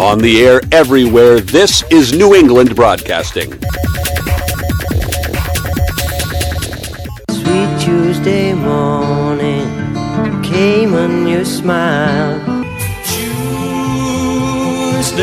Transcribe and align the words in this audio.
On 0.00 0.18
the 0.18 0.42
air 0.46 0.62
everywhere, 0.72 1.40
this 1.40 1.82
is 1.90 2.14
New 2.14 2.34
England 2.34 2.74
Broadcasting. 2.74 3.52
Sweet 7.28 7.78
Tuesday 7.78 8.54
morning 8.54 9.68
came 10.42 10.94
on 10.94 11.28
your 11.28 11.44
smile. 11.44 12.40
Tuesday 14.80 15.20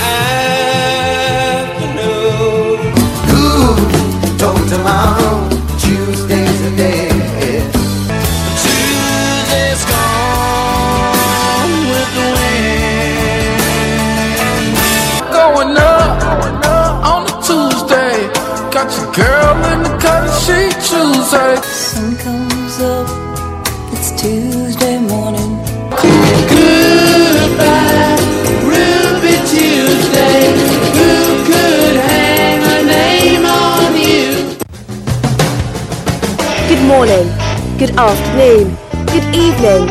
afternoon. 0.00 1.58
Ooh, 3.36 3.76
don't 4.38 4.66
tomorrow, 4.70 5.41
sun 21.92 22.16
comes 22.16 22.80
up. 22.80 23.06
It's 23.92 24.10
Tuesday 24.16 24.98
morning. 24.98 25.60
Goodbye, 26.48 27.76
Ruby 28.64 29.36
Tuesday. 29.52 30.56
Who 30.96 31.12
could 31.44 31.96
hang 32.08 32.60
a 32.76 32.78
name 32.88 33.44
on 33.44 33.92
you? 34.08 34.56
Good 36.70 36.84
morning, 36.88 37.28
good 37.76 37.92
afternoon, 38.08 38.72
good 39.12 39.28
evening, 39.36 39.82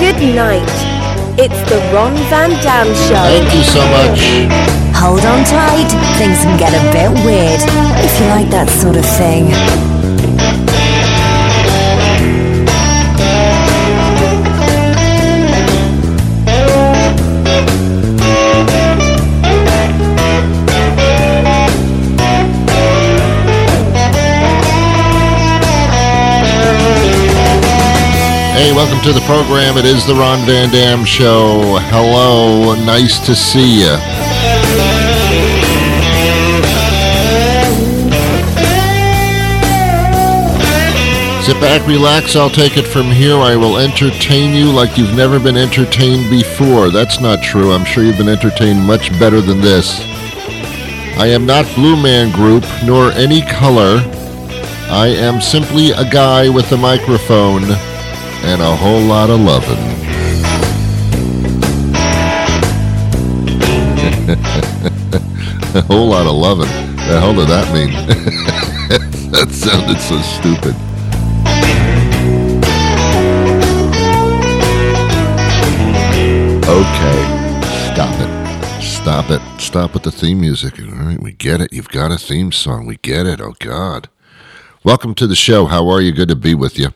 good 0.00 0.20
night. 0.34 0.72
It's 1.36 1.60
the 1.68 1.78
Ron 1.92 2.16
Van 2.32 2.50
Dam 2.64 2.88
Show. 3.04 3.28
Thank 3.28 3.52
you 3.52 3.64
so 3.76 3.82
much. 3.98 4.20
Hold 4.96 5.24
on 5.26 5.44
tight. 5.44 5.90
Things 6.16 6.40
can 6.44 6.56
get 6.58 6.72
a 6.72 6.82
bit 6.96 7.10
weird 7.26 7.60
if 8.00 8.12
you 8.18 8.26
like 8.28 8.48
that 8.48 8.70
sort 8.80 8.96
of 8.96 9.04
thing. 9.20 9.91
Hey, 28.52 28.70
welcome 28.70 29.00
to 29.00 29.14
the 29.14 29.24
program. 29.24 29.78
It 29.78 29.86
is 29.86 30.06
the 30.06 30.14
Ron 30.14 30.44
Van 30.44 30.70
Dam 30.70 31.06
Show. 31.06 31.78
Hello, 31.88 32.74
nice 32.84 33.18
to 33.24 33.34
see 33.34 33.80
you. 33.80 33.96
Sit 41.42 41.58
back, 41.62 41.86
relax. 41.88 42.36
I'll 42.36 42.50
take 42.50 42.76
it 42.76 42.86
from 42.86 43.06
here. 43.06 43.36
I 43.36 43.56
will 43.56 43.78
entertain 43.78 44.54
you 44.54 44.70
like 44.70 44.98
you've 44.98 45.16
never 45.16 45.40
been 45.40 45.56
entertained 45.56 46.28
before. 46.28 46.90
That's 46.90 47.20
not 47.20 47.42
true. 47.42 47.72
I'm 47.72 47.86
sure 47.86 48.04
you've 48.04 48.18
been 48.18 48.28
entertained 48.28 48.80
much 48.80 49.18
better 49.18 49.40
than 49.40 49.62
this. 49.62 50.02
I 51.16 51.28
am 51.28 51.46
not 51.46 51.64
Blue 51.74 51.96
Man 51.96 52.30
Group 52.30 52.64
nor 52.84 53.12
any 53.12 53.40
color. 53.40 54.02
I 54.90 55.06
am 55.08 55.40
simply 55.40 55.92
a 55.92 56.04
guy 56.04 56.50
with 56.50 56.70
a 56.72 56.76
microphone 56.76 57.91
and 58.44 58.60
a 58.60 58.76
whole 58.76 59.00
lot 59.02 59.30
of 59.30 59.40
loving. 59.40 59.78
a 65.74 65.82
whole 65.82 66.08
lot 66.08 66.26
of 66.26 66.34
loving. 66.34 66.68
The 66.96 67.20
hell 67.20 67.34
did 67.34 67.48
that 67.48 67.72
mean? 67.72 67.92
that 69.32 69.50
sounded 69.50 70.00
so 70.00 70.20
stupid. 70.22 70.74
Okay, 76.68 77.18
stop 77.92 78.20
it. 78.20 78.82
Stop 78.82 79.30
it. 79.30 79.60
Stop 79.60 79.94
with 79.94 80.02
the 80.04 80.10
theme 80.10 80.40
music. 80.40 80.78
All 80.80 80.86
right, 80.86 81.20
we 81.20 81.32
get 81.32 81.60
it. 81.60 81.72
You've 81.72 81.88
got 81.88 82.10
a 82.10 82.18
theme 82.18 82.52
song. 82.52 82.86
We 82.86 82.96
get 82.96 83.26
it. 83.26 83.40
Oh, 83.40 83.54
God. 83.58 84.08
Welcome 84.84 85.14
to 85.16 85.26
the 85.26 85.36
show. 85.36 85.66
How 85.66 85.88
are 85.88 86.00
you? 86.00 86.12
Good 86.12 86.28
to 86.28 86.36
be 86.36 86.54
with 86.54 86.78
you. 86.78 86.92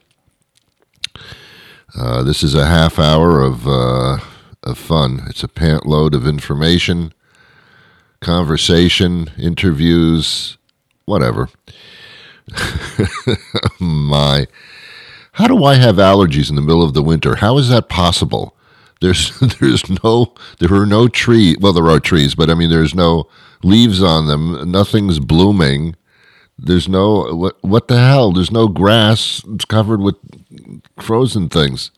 Uh, 1.96 2.22
this 2.22 2.42
is 2.42 2.54
a 2.54 2.66
half 2.66 2.98
hour 2.98 3.40
of 3.40 3.66
uh, 3.66 4.18
of 4.62 4.76
fun. 4.76 5.22
It's 5.28 5.42
a 5.42 5.48
pant 5.48 5.86
load 5.86 6.14
of 6.14 6.26
information, 6.26 7.14
conversation, 8.20 9.30
interviews, 9.38 10.58
whatever. 11.06 11.48
My, 13.80 14.46
how 15.32 15.46
do 15.46 15.64
I 15.64 15.74
have 15.76 15.96
allergies 15.96 16.50
in 16.50 16.56
the 16.56 16.62
middle 16.62 16.82
of 16.82 16.92
the 16.94 17.02
winter? 17.02 17.36
How 17.36 17.56
is 17.56 17.70
that 17.70 17.88
possible? 17.88 18.54
There's 19.00 19.38
there's 19.60 19.88
no 20.04 20.34
there 20.58 20.74
are 20.74 20.86
no 20.86 21.08
trees. 21.08 21.56
Well, 21.60 21.72
there 21.72 21.88
are 21.88 22.00
trees, 22.00 22.34
but 22.34 22.50
I 22.50 22.54
mean 22.54 22.68
there's 22.68 22.94
no 22.94 23.26
leaves 23.62 24.02
on 24.02 24.26
them. 24.26 24.70
Nothing's 24.70 25.18
blooming. 25.18 25.96
There's 26.58 26.88
no 26.88 27.34
what 27.34 27.56
what 27.62 27.88
the 27.88 27.98
hell? 27.98 28.32
There's 28.32 28.50
no 28.50 28.68
grass. 28.68 29.42
It's 29.48 29.64
covered 29.64 30.00
with 30.00 30.16
frozen 31.00 31.48
things. 31.48 31.90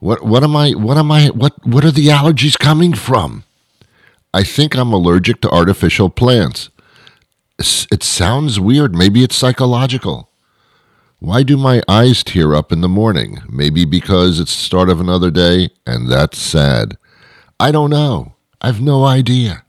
What 0.00 0.24
what 0.24 0.44
am 0.44 0.56
I 0.56 0.70
what 0.72 0.96
am 0.96 1.10
I 1.10 1.28
what 1.28 1.66
what 1.66 1.84
are 1.84 1.90
the 1.90 2.06
allergies 2.08 2.58
coming 2.58 2.94
from? 2.94 3.44
I 4.32 4.44
think 4.44 4.76
I'm 4.76 4.92
allergic 4.92 5.40
to 5.40 5.50
artificial 5.50 6.10
plants. 6.10 6.70
It 7.58 8.02
sounds 8.02 8.60
weird. 8.60 8.94
Maybe 8.94 9.24
it's 9.24 9.34
psychological. 9.34 10.30
Why 11.18 11.42
do 11.42 11.56
my 11.56 11.82
eyes 11.88 12.22
tear 12.22 12.54
up 12.54 12.70
in 12.70 12.80
the 12.80 12.88
morning? 12.88 13.38
Maybe 13.48 13.84
because 13.84 14.38
it's 14.38 14.54
the 14.54 14.62
start 14.62 14.88
of 14.88 15.00
another 15.00 15.32
day 15.32 15.70
and 15.84 16.08
that's 16.08 16.38
sad. 16.38 16.96
I 17.58 17.72
don't 17.72 17.90
know. 17.90 18.34
I've 18.60 18.80
no 18.80 19.04
idea. 19.04 19.64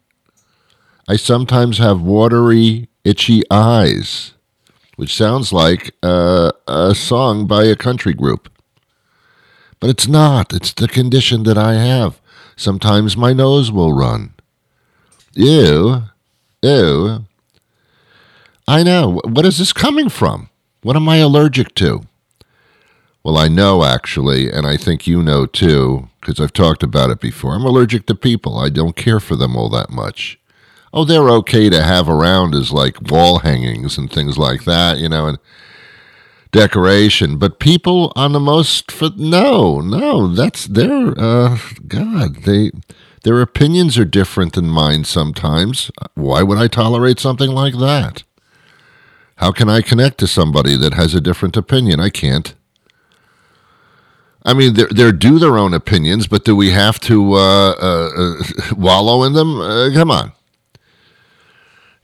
I 1.07 1.15
sometimes 1.15 1.79
have 1.79 2.01
watery, 2.01 2.89
itchy 3.03 3.41
eyes, 3.49 4.33
which 4.99 5.15
sounds 5.15 5.53
like 5.53 5.95
uh, 6.03 6.51
a 6.67 6.93
song 6.93 7.47
by 7.47 7.63
a 7.63 7.73
country 7.73 8.13
group. 8.13 8.49
But 9.79 9.89
it's 9.89 10.09
not. 10.09 10.51
It's 10.51 10.73
the 10.73 10.89
condition 10.89 11.43
that 11.43 11.57
I 11.57 11.75
have. 11.75 12.19
Sometimes 12.57 13.15
my 13.15 13.31
nose 13.31 13.71
will 13.71 13.93
run. 13.93 14.33
Ew. 15.35 16.03
Ew. 16.61 17.25
I 18.67 18.83
know. 18.83 19.21
What 19.23 19.45
is 19.45 19.59
this 19.59 19.71
coming 19.71 20.09
from? 20.09 20.49
What 20.81 20.97
am 20.97 21.07
I 21.07 21.15
allergic 21.17 21.75
to? 21.75 22.01
Well, 23.23 23.37
I 23.37 23.47
know 23.47 23.85
actually, 23.85 24.51
and 24.51 24.67
I 24.67 24.75
think 24.75 25.07
you 25.07 25.23
know 25.23 25.45
too, 25.45 26.09
because 26.19 26.41
I've 26.41 26.51
talked 26.51 26.83
about 26.83 27.09
it 27.09 27.21
before. 27.21 27.55
I'm 27.55 27.63
allergic 27.63 28.05
to 28.07 28.15
people. 28.15 28.57
I 28.57 28.67
don't 28.67 28.97
care 28.97 29.21
for 29.21 29.37
them 29.37 29.55
all 29.55 29.69
that 29.69 29.91
much. 29.91 30.38
Oh, 30.93 31.05
they're 31.05 31.29
okay 31.29 31.69
to 31.69 31.83
have 31.83 32.09
around 32.09 32.55
as 32.55 32.71
like 32.71 33.11
wall 33.11 33.39
hangings 33.39 33.97
and 33.97 34.11
things 34.11 34.37
like 34.37 34.63
that, 34.63 34.97
you 34.97 35.09
know, 35.09 35.27
and 35.27 35.39
decoration. 36.51 37.37
But 37.37 37.59
people 37.59 38.11
on 38.15 38.31
the 38.31 38.39
most 38.39 38.91
for 38.91 39.09
no, 39.15 39.81
no, 39.81 40.27
that's 40.27 40.65
their 40.65 41.13
uh 41.17 41.57
God, 41.87 42.37
they 42.43 42.71
their 43.23 43.41
opinions 43.41 43.97
are 43.97 44.05
different 44.05 44.53
than 44.53 44.67
mine 44.69 45.03
sometimes. 45.03 45.91
Why 46.15 46.41
would 46.41 46.57
I 46.57 46.67
tolerate 46.67 47.19
something 47.19 47.51
like 47.51 47.77
that? 47.77 48.23
How 49.37 49.51
can 49.51 49.69
I 49.69 49.81
connect 49.81 50.17
to 50.19 50.27
somebody 50.27 50.75
that 50.77 50.93
has 50.95 51.13
a 51.13 51.21
different 51.21 51.55
opinion? 51.55 51.99
I 51.99 52.09
can't. 52.09 52.53
I 54.43 54.53
mean, 54.53 54.73
they're, 54.73 54.87
they're 54.89 55.11
due 55.11 55.37
their 55.39 55.57
own 55.57 55.73
opinions, 55.73 56.27
but 56.27 56.45
do 56.45 56.55
we 56.55 56.71
have 56.71 56.99
to 57.01 57.33
uh, 57.33 57.71
uh, 57.71 58.09
uh, 58.17 58.35
wallow 58.77 59.23
in 59.23 59.33
them? 59.33 59.59
Uh, 59.59 59.91
come 59.93 60.11
on. 60.11 60.31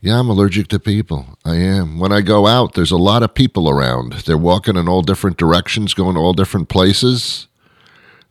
Yeah, 0.06 0.20
I'm 0.20 0.30
allergic 0.30 0.68
to 0.68 0.78
people. 0.78 1.36
I 1.44 1.56
am. 1.56 1.98
When 1.98 2.12
I 2.12 2.20
go 2.20 2.46
out, 2.46 2.74
there's 2.74 2.92
a 2.92 2.96
lot 2.96 3.24
of 3.24 3.34
people 3.34 3.68
around. 3.68 4.12
They're 4.12 4.38
walking 4.38 4.76
in 4.76 4.86
all 4.88 5.02
different 5.02 5.36
directions, 5.36 5.94
going 5.94 6.14
to 6.14 6.20
all 6.20 6.32
different 6.32 6.68
places. 6.68 7.48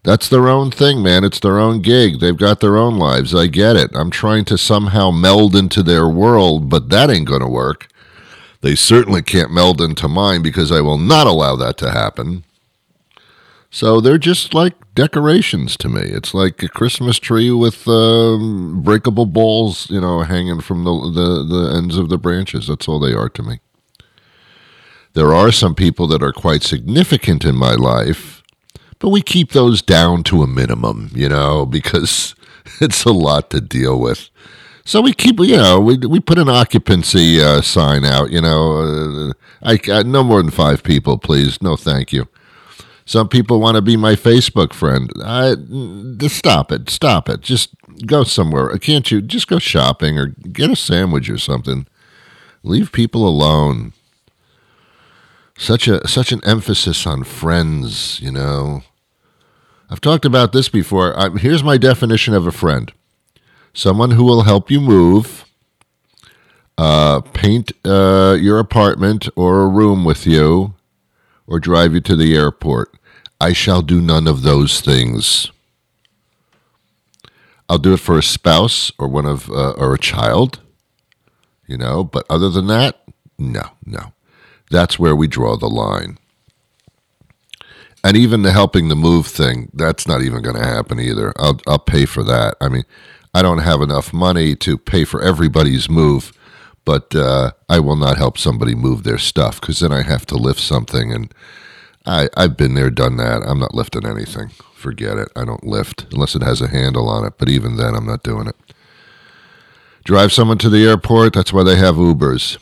That's 0.01 0.29
their 0.29 0.47
own 0.47 0.71
thing, 0.71 1.03
man. 1.03 1.25
It's 1.25 1.41
their 1.41 1.59
own 1.59 1.81
gig. 1.81 2.21
They've 2.21 2.37
got 2.37 2.61
their 2.61 2.77
own 2.77 2.95
lives. 2.95 3.35
I 3.35 3.47
get 3.47 3.75
it. 3.75 3.91
I'm 3.93 4.09
trying 4.09 4.45
to 4.45 4.57
somehow 4.57 5.11
meld 5.11 5.53
into 5.53 5.83
their 5.83 6.07
world, 6.07 6.69
but 6.69 6.87
that 6.91 7.09
ain't 7.09 7.27
going 7.27 7.41
to 7.41 7.47
work. 7.49 7.89
They 8.61 8.75
certainly 8.75 9.21
can't 9.21 9.51
meld 9.51 9.81
into 9.81 10.07
mine 10.07 10.41
because 10.41 10.71
I 10.71 10.79
will 10.79 10.97
not 10.97 11.27
allow 11.27 11.57
that 11.57 11.75
to 11.79 11.91
happen. 11.91 12.45
So 13.69 13.99
they're 13.99 14.17
just 14.17 14.53
like 14.53 14.75
decorations 14.95 15.77
to 15.77 15.89
me. 15.89 16.01
It's 16.01 16.33
like 16.33 16.63
a 16.63 16.69
Christmas 16.69 17.19
tree 17.19 17.51
with 17.51 17.87
um, 17.87 18.81
breakable 18.81 19.25
balls, 19.25 19.89
you 19.89 20.01
know, 20.01 20.21
hanging 20.21 20.61
from 20.61 20.85
the, 20.85 21.11
the, 21.11 21.43
the 21.43 21.75
ends 21.77 21.97
of 21.97 22.09
the 22.09 22.17
branches. 22.17 22.67
That's 22.67 22.87
all 22.87 22.99
they 22.99 23.13
are 23.13 23.29
to 23.29 23.43
me. 23.43 23.59
There 25.13 25.33
are 25.33 25.51
some 25.51 25.75
people 25.75 26.07
that 26.07 26.23
are 26.23 26.33
quite 26.33 26.63
significant 26.63 27.45
in 27.45 27.55
my 27.55 27.73
life, 27.75 28.43
but 28.99 29.09
we 29.09 29.21
keep 29.21 29.51
those 29.51 29.81
down 29.81 30.23
to 30.23 30.41
a 30.43 30.47
minimum, 30.47 31.11
you 31.13 31.29
know, 31.29 31.65
because 31.65 32.33
it's 32.81 33.05
a 33.05 33.11
lot 33.11 33.49
to 33.51 33.61
deal 33.61 33.99
with. 33.99 34.29
So 34.87 35.01
we 35.01 35.13
keep, 35.13 35.39
you 35.39 35.57
know, 35.57 35.79
we 35.79 35.97
we 35.97 36.19
put 36.19 36.37
an 36.37 36.47
occupancy 36.47 37.41
uh, 37.41 37.61
sign 37.61 38.05
out. 38.05 38.29
You 38.29 38.39
know, 38.39 39.31
uh, 39.31 39.33
I, 39.63 39.79
I 39.91 40.03
no 40.03 40.23
more 40.23 40.41
than 40.43 40.51
five 40.51 40.83
people, 40.83 41.17
please. 41.17 41.59
No, 41.59 41.75
thank 41.75 42.13
you. 42.13 42.27
Some 43.05 43.29
people 43.29 43.59
want 43.59 43.75
to 43.75 43.81
be 43.81 43.97
my 43.97 44.15
Facebook 44.15 44.73
friend. 44.73 45.11
I 45.23 45.55
just 46.17 46.37
stop 46.37 46.71
it, 46.71 46.89
stop 46.89 47.29
it. 47.29 47.41
Just 47.41 47.69
go 48.07 48.23
somewhere. 48.23 48.75
Can't 48.79 49.09
you 49.11 49.21
just 49.21 49.47
go 49.47 49.59
shopping 49.59 50.17
or 50.17 50.27
get 50.27 50.71
a 50.71 50.75
sandwich 50.75 51.29
or 51.29 51.37
something? 51.37 51.85
Leave 52.63 52.91
people 52.91 53.27
alone. 53.27 53.93
Such 55.57 55.87
a 55.87 56.05
such 56.07 56.31
an 56.31 56.43
emphasis 56.43 57.05
on 57.05 57.23
friends, 57.23 58.19
you 58.21 58.31
know. 58.31 58.81
I've 59.89 60.01
talked 60.01 60.25
about 60.25 60.51
this 60.51 60.67
before. 60.67 61.17
I, 61.17 61.29
here's 61.29 61.63
my 61.63 61.77
definition 61.77 62.33
of 62.33 62.47
a 62.47 62.51
friend 62.51 62.91
someone 63.71 64.11
who 64.11 64.23
will 64.23 64.43
help 64.43 64.71
you 64.71 64.81
move, 64.81 65.45
uh, 66.77 67.21
paint 67.21 67.71
uh, 67.85 68.35
your 68.39 68.57
apartment 68.57 69.29
or 69.35 69.61
a 69.61 69.67
room 69.67 70.03
with 70.03 70.25
you, 70.25 70.73
or 71.47 71.59
drive 71.59 71.93
you 71.93 72.01
to 72.01 72.15
the 72.15 72.35
airport. 72.35 72.93
I 73.39 73.53
shall 73.53 73.81
do 73.81 74.01
none 74.01 74.27
of 74.27 74.41
those 74.41 74.81
things. 74.81 75.51
I'll 77.67 77.79
do 77.79 77.93
it 77.93 77.99
for 77.99 78.17
a 78.17 78.23
spouse 78.23 78.91
or 78.97 79.07
one 79.07 79.25
of 79.25 79.49
uh, 79.49 79.71
or 79.71 79.93
a 79.93 79.99
child, 79.99 80.59
you 81.67 81.77
know. 81.77 82.03
But 82.03 82.25
other 82.29 82.49
than 82.49 82.67
that, 82.67 83.01
no, 83.37 83.63
no. 83.85 84.13
That's 84.69 84.99
where 84.99 85.15
we 85.15 85.27
draw 85.27 85.57
the 85.57 85.69
line. 85.69 86.17
And 88.03 88.15
even 88.15 88.43
the 88.43 88.51
helping 88.51 88.87
the 88.87 88.95
move 88.95 89.25
thing, 89.25 89.71
that's 89.73 90.07
not 90.07 90.21
even 90.21 90.43
going 90.43 90.55
to 90.55 90.65
happen 90.65 90.99
either. 90.99 91.33
I'll 91.37 91.59
I'll 91.67 91.79
pay 91.79 92.05
for 92.05 92.23
that. 92.23 92.55
I 92.61 92.69
mean, 92.69 92.83
I 93.33 93.41
don't 93.41 93.59
have 93.59 93.81
enough 93.81 94.13
money 94.13 94.55
to 94.57 94.77
pay 94.77 95.03
for 95.03 95.21
everybody's 95.21 95.89
move, 95.89 96.31
but 96.85 97.15
uh, 97.15 97.51
I 97.67 97.79
will 97.79 97.95
not 97.95 98.17
help 98.17 98.37
somebody 98.37 98.75
move 98.75 99.03
their 99.03 99.17
stuff 99.17 99.59
because 99.59 99.79
then 99.79 99.91
I 99.91 100.03
have 100.03 100.25
to 100.27 100.35
lift 100.35 100.59
something, 100.61 101.11
and 101.11 101.33
I 102.05 102.29
I've 102.37 102.55
been 102.55 102.75
there, 102.75 102.91
done 102.91 103.17
that. 103.17 103.41
I'm 103.45 103.59
not 103.59 103.73
lifting 103.73 104.05
anything. 104.05 104.49
Forget 104.75 105.17
it. 105.17 105.29
I 105.35 105.43
don't 105.45 105.65
lift 105.65 106.05
unless 106.13 106.35
it 106.35 106.43
has 106.43 106.61
a 106.61 106.67
handle 106.67 107.09
on 107.09 107.25
it. 107.25 107.33
But 107.37 107.49
even 107.49 107.75
then, 107.75 107.95
I'm 107.95 108.05
not 108.05 108.23
doing 108.23 108.47
it. 108.47 108.55
Drive 110.03 110.31
someone 110.31 110.59
to 110.59 110.69
the 110.69 110.87
airport. 110.87 111.33
That's 111.33 111.51
why 111.51 111.63
they 111.63 111.75
have 111.77 111.95
Ubers. 111.95 112.59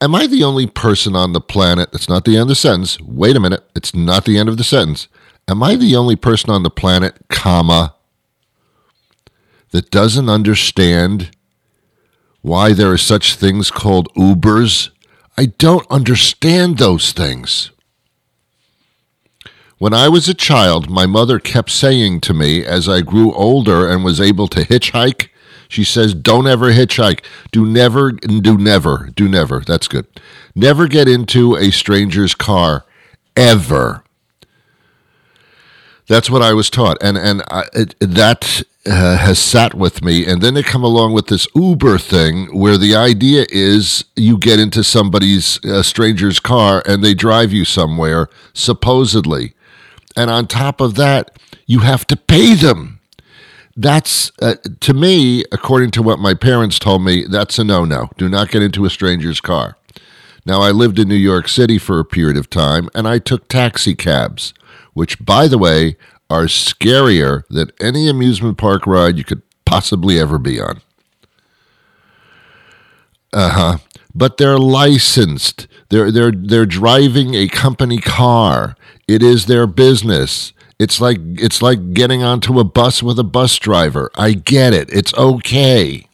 Am 0.00 0.14
I 0.14 0.26
the 0.26 0.42
only 0.42 0.66
person 0.66 1.14
on 1.14 1.34
the 1.34 1.42
planet? 1.42 1.92
That's 1.92 2.08
not 2.08 2.24
the 2.24 2.36
end 2.36 2.42
of 2.42 2.48
the 2.48 2.54
sentence. 2.54 2.98
Wait 3.02 3.36
a 3.36 3.40
minute. 3.40 3.62
It's 3.76 3.94
not 3.94 4.24
the 4.24 4.38
end 4.38 4.48
of 4.48 4.56
the 4.56 4.64
sentence. 4.64 5.08
Am 5.46 5.62
I 5.62 5.76
the 5.76 5.94
only 5.94 6.16
person 6.16 6.48
on 6.48 6.62
the 6.62 6.70
planet, 6.70 7.16
comma, 7.28 7.94
that 9.72 9.90
doesn't 9.90 10.30
understand 10.30 11.36
why 12.42 12.72
there 12.72 12.90
are 12.90 12.98
such 12.98 13.34
things 13.34 13.70
called 13.70 14.12
Ubers? 14.14 14.90
I 15.36 15.46
don't 15.46 15.86
understand 15.90 16.78
those 16.78 17.12
things. 17.12 17.70
When 19.78 19.94
I 19.94 20.08
was 20.08 20.28
a 20.28 20.34
child, 20.34 20.90
my 20.90 21.06
mother 21.06 21.38
kept 21.38 21.70
saying 21.70 22.20
to 22.22 22.34
me 22.34 22.64
as 22.64 22.88
I 22.88 23.00
grew 23.00 23.32
older 23.32 23.88
and 23.88 24.04
was 24.04 24.20
able 24.20 24.46
to 24.48 24.64
hitchhike, 24.64 25.28
she 25.68 25.84
says, 25.84 26.12
Don't 26.12 26.46
ever 26.46 26.72
hitchhike. 26.72 27.24
Do 27.52 27.64
never, 27.64 28.12
do 28.12 28.58
never, 28.58 29.08
do 29.14 29.28
never. 29.28 29.60
That's 29.60 29.88
good. 29.88 30.06
Never 30.54 30.88
get 30.88 31.08
into 31.08 31.56
a 31.56 31.70
stranger's 31.70 32.34
car, 32.34 32.84
ever. 33.36 34.02
That's 36.10 36.28
what 36.28 36.42
I 36.42 36.54
was 36.54 36.70
taught, 36.70 36.98
and 37.00 37.16
and 37.16 37.40
I, 37.52 37.66
it, 37.72 37.94
that 38.00 38.64
uh, 38.84 39.16
has 39.16 39.38
sat 39.38 39.74
with 39.74 40.02
me. 40.02 40.26
And 40.26 40.42
then 40.42 40.54
they 40.54 40.64
come 40.64 40.82
along 40.82 41.12
with 41.12 41.28
this 41.28 41.46
Uber 41.54 41.98
thing, 41.98 42.46
where 42.46 42.76
the 42.76 42.96
idea 42.96 43.46
is 43.48 44.04
you 44.16 44.36
get 44.36 44.58
into 44.58 44.82
somebody's 44.82 45.64
uh, 45.64 45.84
stranger's 45.84 46.40
car 46.40 46.82
and 46.84 47.04
they 47.04 47.14
drive 47.14 47.52
you 47.52 47.64
somewhere, 47.64 48.28
supposedly, 48.52 49.54
and 50.16 50.30
on 50.30 50.48
top 50.48 50.80
of 50.80 50.96
that, 50.96 51.38
you 51.66 51.78
have 51.78 52.04
to 52.08 52.16
pay 52.16 52.54
them. 52.54 52.98
That's 53.76 54.32
uh, 54.42 54.56
to 54.80 54.92
me, 54.92 55.44
according 55.52 55.92
to 55.92 56.02
what 56.02 56.18
my 56.18 56.34
parents 56.34 56.80
told 56.80 57.04
me, 57.04 57.24
that's 57.24 57.56
a 57.60 57.62
no-no. 57.62 58.10
Do 58.18 58.28
not 58.28 58.50
get 58.50 58.64
into 58.64 58.84
a 58.84 58.90
stranger's 58.90 59.40
car. 59.40 59.76
Now, 60.44 60.60
I 60.60 60.72
lived 60.72 60.98
in 60.98 61.06
New 61.06 61.14
York 61.14 61.46
City 61.46 61.78
for 61.78 62.00
a 62.00 62.04
period 62.04 62.36
of 62.36 62.50
time, 62.50 62.88
and 62.96 63.06
I 63.06 63.20
took 63.20 63.46
taxi 63.46 63.94
cabs 63.94 64.54
which, 64.92 65.24
by 65.24 65.48
the 65.48 65.58
way, 65.58 65.96
are 66.28 66.44
scarier 66.44 67.44
than 67.48 67.72
any 67.80 68.08
amusement 68.08 68.56
park 68.58 68.86
ride 68.86 69.18
you 69.18 69.24
could 69.24 69.42
possibly 69.64 70.18
ever 70.18 70.38
be 70.38 70.60
on. 70.60 70.80
Uh 73.32 73.50
huh. 73.50 73.78
But 74.14 74.36
they're 74.36 74.58
licensed. 74.58 75.68
They're 75.88 76.10
they're 76.10 76.32
they're 76.32 76.66
driving 76.66 77.34
a 77.34 77.48
company 77.48 77.98
car. 77.98 78.76
It 79.06 79.22
is 79.22 79.46
their 79.46 79.66
business. 79.66 80.52
It's 80.78 81.00
like 81.00 81.18
it's 81.20 81.62
like 81.62 81.92
getting 81.92 82.22
onto 82.22 82.58
a 82.58 82.64
bus 82.64 83.02
with 83.02 83.18
a 83.18 83.24
bus 83.24 83.58
driver. 83.58 84.10
I 84.16 84.32
get 84.32 84.72
it. 84.72 84.88
It's 84.92 85.14
okay. 85.14 86.06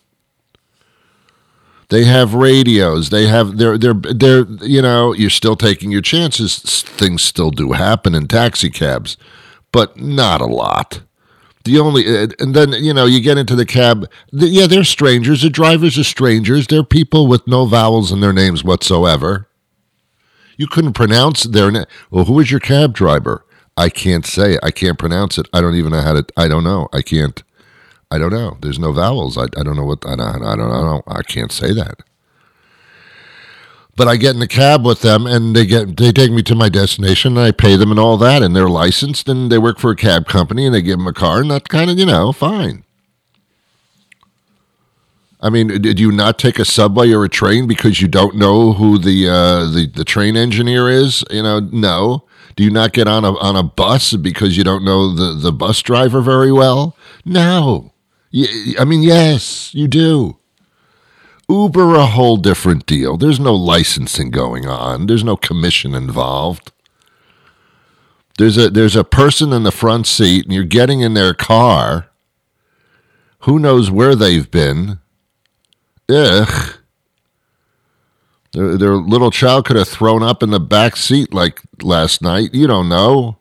They 1.89 2.05
have 2.05 2.35
radios. 2.35 3.11
They 3.11 3.27
have 3.29 3.59
they're 3.59 3.79
they're 3.79 3.95
they're 3.95 4.45
you 4.63 4.83
know 4.83 5.13
you're 5.13 5.31
still 5.31 5.57
taking 5.57 5.93
your 5.93 6.03
chances. 6.03 6.83
Things 6.83 7.23
still 7.23 7.51
do 7.51 7.73
happen 7.73 8.15
in 8.15 8.27
taxi 8.27 8.71
cabs, 8.71 9.17
but 9.73 9.97
not 9.97 10.41
a 10.41 10.47
lot. 10.47 11.03
The 11.65 11.79
only 11.79 12.07
uh, 12.07 12.29
and 12.41 12.55
then 12.55 12.73
you 12.73 12.93
know 12.93 13.07
you 13.07 13.21
get 13.21 13.39
into 13.39 13.55
the 13.55 13.67
cab. 13.67 14.11
The, 14.33 14.47
yeah, 14.47 14.67
they're 14.67 14.85
strangers. 14.85 15.43
The 15.43 15.51
drivers 15.51 15.97
are 15.99 16.05
strangers. 16.05 16.67
They're 16.67 16.85
people 16.85 17.29
with 17.29 17.47
no 17.47 17.67
vowels 17.67 18.11
in 18.11 18.21
their 18.21 18.33
names 18.33 18.65
whatsoever. 18.65 19.49
You 20.57 20.67
couldn't 20.67 20.95
pronounce 20.95 21.45
their 21.45 21.71
name. 21.71 21.87
Well, 22.11 22.25
who 22.25 22.41
is 22.41 22.51
your 22.51 22.61
cab 22.61 22.95
driver? 22.95 23.45
I 23.77 23.91
can't 23.91 24.27
say. 24.27 24.55
It. 24.55 24.61
I 24.63 24.71
can't 24.71 24.99
pronounce 24.99 25.39
it. 25.39 25.49
I 25.53 25.61
don't 25.61 25.75
even 25.75 25.93
know 25.93 26.03
how 26.03 26.15
to. 26.15 26.25
I 26.37 26.49
don't 26.49 26.65
know. 26.65 26.89
I 26.93 27.03
can't. 27.03 27.43
I 28.11 28.19
don't 28.19 28.33
know. 28.33 28.57
There's 28.61 28.79
no 28.79 28.93
vowels. 28.93 29.37
I, 29.37 29.45
I 29.45 29.63
don't 29.63 29.77
know 29.77 29.85
what. 29.85 30.07
I 30.07 30.17
don't. 30.17 30.43
I 30.43 30.57
don't. 30.57 30.73
I 30.73 30.81
don't. 30.81 31.05
I 31.09 31.23
can't 31.23 31.53
say 31.53 31.73
that. 31.73 32.03
But 33.97 34.09
I 34.09 34.17
get 34.17 34.35
in 34.35 34.41
the 34.41 34.47
cab 34.47 34.85
with 34.85 35.01
them, 35.01 35.27
and 35.27 35.57
they 35.57 35.65
get 35.65 35.97
they 35.97 36.13
take 36.13 36.31
me 36.31 36.43
to 36.43 36.55
my 36.55 36.69
destination, 36.69 37.37
and 37.37 37.47
I 37.47 37.51
pay 37.51 37.77
them 37.77 37.91
and 37.91 37.99
all 37.99 38.17
that, 38.19 38.43
and 38.43 38.55
they're 38.55 38.69
licensed, 38.69 39.29
and 39.29 39.51
they 39.51 39.59
work 39.59 39.79
for 39.79 39.91
a 39.91 39.97
cab 39.97 40.27
company, 40.27 40.67
and 40.67 40.75
they 40.75 40.83
give 40.83 40.99
them 40.99 41.07
a 41.07 41.15
car, 41.15 41.41
and 41.41 41.51
that's 41.51 41.67
kind 41.67 41.91
of 41.91 41.99
you 41.99 42.07
know 42.07 42.33
fine. 42.33 42.85
I 45.41 45.51
mean, 45.51 45.69
did 45.69 45.99
you 45.99 46.13
not 46.13 46.39
take 46.39 46.59
a 46.59 46.65
subway 46.65 47.11
or 47.13 47.25
a 47.25 47.29
train 47.29 47.67
because 47.67 48.01
you 48.01 48.09
don't 48.09 48.37
know 48.37 48.73
who 48.73 48.99
the 48.99 49.29
uh, 49.29 49.67
the 49.71 49.87
the 49.87 50.05
train 50.05 50.37
engineer 50.37 50.89
is? 50.89 51.25
You 51.31 51.43
know, 51.43 51.61
no. 51.61 52.25
Do 52.55 52.65
you 52.65 52.71
not 52.71 52.93
get 52.93 53.09
on 53.09 53.25
a 53.25 53.37
on 53.39 53.57
a 53.57 53.63
bus 53.63 54.13
because 54.15 54.57
you 54.57 54.65
don't 54.65 54.85
know 54.85 55.15
the 55.15 55.35
the 55.35 55.53
bus 55.53 55.83
driver 55.83 56.21
very 56.21 56.53
well? 56.53 56.97
No. 57.25 57.93
I 58.33 58.85
mean, 58.85 59.03
yes, 59.03 59.75
you 59.75 59.89
do. 59.89 60.39
Uber, 61.49 61.95
a 61.95 62.07
whole 62.07 62.37
different 62.37 62.87
deal. 62.87 63.17
There's 63.17 63.39
no 63.39 63.55
licensing 63.55 64.31
going 64.31 64.67
on. 64.67 65.07
There's 65.07 65.25
no 65.25 65.37
commission 65.37 65.95
involved. 65.95 66.73
There's 68.39 68.59
a 68.59 68.69
there's 68.69 68.97
a 68.97 69.05
person 69.05 69.53
in 69.53 69.63
the 69.63 69.73
front 69.73 70.07
seat, 70.07 70.45
and 70.45 70.53
you're 70.53 70.65
getting 70.65 71.01
in 71.01 71.15
their 71.15 71.35
car. 71.35 72.09
Who 73.41 73.59
knows 73.59 73.91
where 73.91 74.15
they've 74.15 74.51
been? 74.51 74.99
Ugh. 76.09 76.75
Their, 78.53 78.77
their 78.77 78.95
little 78.97 79.31
child 79.31 79.67
could 79.67 79.77
have 79.77 79.89
thrown 79.89 80.23
up 80.23 80.43
in 80.43 80.51
the 80.51 80.61
back 80.61 80.97
seat 80.97 81.33
like 81.33 81.61
last 81.83 82.23
night. 82.23 82.55
You 82.55 82.67
don't 82.67 82.89
know. 82.89 83.37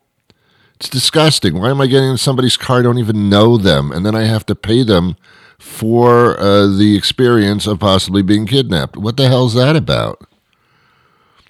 It's 0.76 0.88
disgusting. 0.90 1.58
Why 1.58 1.70
am 1.70 1.80
I 1.80 1.86
getting 1.86 2.10
in 2.10 2.18
somebody's 2.18 2.56
car? 2.56 2.80
I 2.80 2.82
don't 2.82 2.98
even 2.98 3.30
know 3.30 3.56
them, 3.56 3.92
and 3.92 4.04
then 4.04 4.14
I 4.14 4.24
have 4.24 4.44
to 4.46 4.54
pay 4.54 4.82
them 4.82 5.16
for 5.58 6.38
uh, 6.38 6.66
the 6.66 6.96
experience 6.96 7.66
of 7.66 7.80
possibly 7.80 8.22
being 8.22 8.46
kidnapped. 8.46 8.96
What 8.96 9.16
the 9.16 9.28
hell 9.28 9.46
is 9.46 9.54
that 9.54 9.74
about? 9.74 10.20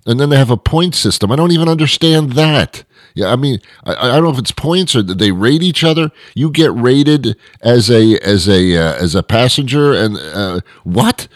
And 0.06 0.20
then 0.20 0.30
they 0.30 0.36
have 0.36 0.52
a 0.52 0.56
point 0.56 0.94
system. 0.94 1.32
I 1.32 1.36
don't 1.36 1.50
even 1.50 1.68
understand 1.68 2.32
that. 2.32 2.84
Yeah, 3.16 3.32
I 3.32 3.36
mean, 3.36 3.60
I, 3.84 3.94
I 3.94 4.12
don't 4.12 4.24
know 4.24 4.30
if 4.30 4.38
it's 4.38 4.52
points 4.52 4.94
or 4.94 5.02
they 5.02 5.32
rate 5.32 5.62
each 5.62 5.82
other. 5.82 6.12
You 6.34 6.50
get 6.50 6.72
rated 6.72 7.36
as 7.62 7.90
a 7.90 8.18
as 8.18 8.48
a 8.48 8.76
uh, 8.76 8.94
as 8.94 9.16
a 9.16 9.22
passenger, 9.24 9.92
and 9.92 10.18
uh, 10.18 10.60
what? 10.84 11.26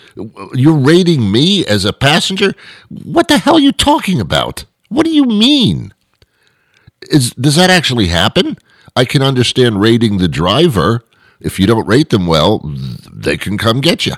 You're 0.54 0.76
rating 0.76 1.32
me 1.32 1.66
as 1.66 1.84
a 1.84 1.92
passenger? 1.92 2.54
What 2.88 3.26
the 3.26 3.38
hell 3.38 3.56
are 3.56 3.60
you 3.60 3.72
talking 3.72 4.20
about? 4.20 4.64
What 4.90 5.04
do 5.04 5.10
you 5.10 5.24
mean? 5.24 5.92
Is 7.08 7.30
does 7.32 7.56
that 7.56 7.70
actually 7.70 8.08
happen? 8.08 8.58
I 8.96 9.04
can 9.04 9.22
understand 9.22 9.80
rating 9.80 10.18
the 10.18 10.28
driver. 10.28 11.04
If 11.40 11.58
you 11.58 11.66
don't 11.66 11.86
rate 11.86 12.10
them 12.10 12.26
well, 12.26 12.58
they 13.10 13.36
can 13.38 13.56
come 13.56 13.80
get 13.80 14.04
you. 14.04 14.14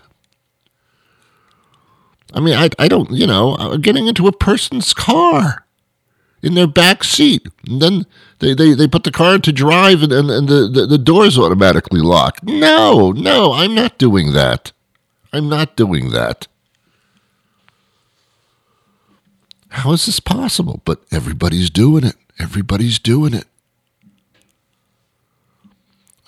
I 2.34 2.40
mean, 2.40 2.54
I, 2.54 2.70
I 2.78 2.88
don't, 2.88 3.10
you 3.10 3.26
know, 3.26 3.54
uh, 3.54 3.76
getting 3.76 4.06
into 4.08 4.26
a 4.26 4.32
person's 4.32 4.94
car. 4.94 5.66
in 6.42 6.54
their 6.54 6.66
back 6.66 7.04
seat. 7.04 7.46
And 7.68 7.80
then 7.80 8.06
they, 8.40 8.54
they, 8.54 8.74
they 8.74 8.88
put 8.88 9.04
the 9.04 9.10
car 9.12 9.38
to 9.38 9.52
drive 9.52 10.02
and, 10.02 10.12
and, 10.12 10.30
and 10.30 10.48
the, 10.48 10.68
the, 10.68 10.86
the 10.86 10.98
doors 10.98 11.38
automatically 11.38 12.00
lock. 12.00 12.42
No, 12.42 13.12
no, 13.12 13.52
I'm 13.52 13.74
not 13.74 13.98
doing 13.98 14.32
that. 14.32 14.72
I'm 15.32 15.48
not 15.48 15.76
doing 15.76 16.10
that. 16.10 16.48
How 19.72 19.92
is 19.92 20.04
this 20.04 20.20
possible? 20.20 20.82
But 20.84 21.02
everybody's 21.10 21.70
doing 21.70 22.04
it. 22.04 22.16
Everybody's 22.38 22.98
doing 22.98 23.32
it. 23.32 23.46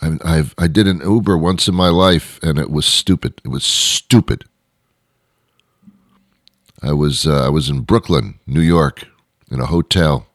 I've, 0.01 0.19
I've 0.25 0.55
I 0.57 0.67
did 0.67 0.87
an 0.87 1.01
Uber 1.01 1.37
once 1.37 1.69
in 1.69 1.75
my 1.75 1.89
life, 1.89 2.41
and 2.43 2.59
it 2.59 2.71
was 2.71 2.87
stupid. 2.87 3.41
It 3.45 3.49
was 3.49 3.65
stupid. 3.65 4.45
I 6.83 6.93
was 6.93 7.27
uh, 7.27 7.45
I 7.45 7.51
was 7.51 7.69
in 7.69 7.83
Brooklyn, 7.83 8.39
New 8.47 8.63
York, 8.63 9.07
in 9.51 9.61
a 9.61 9.67
hotel. 9.67 10.27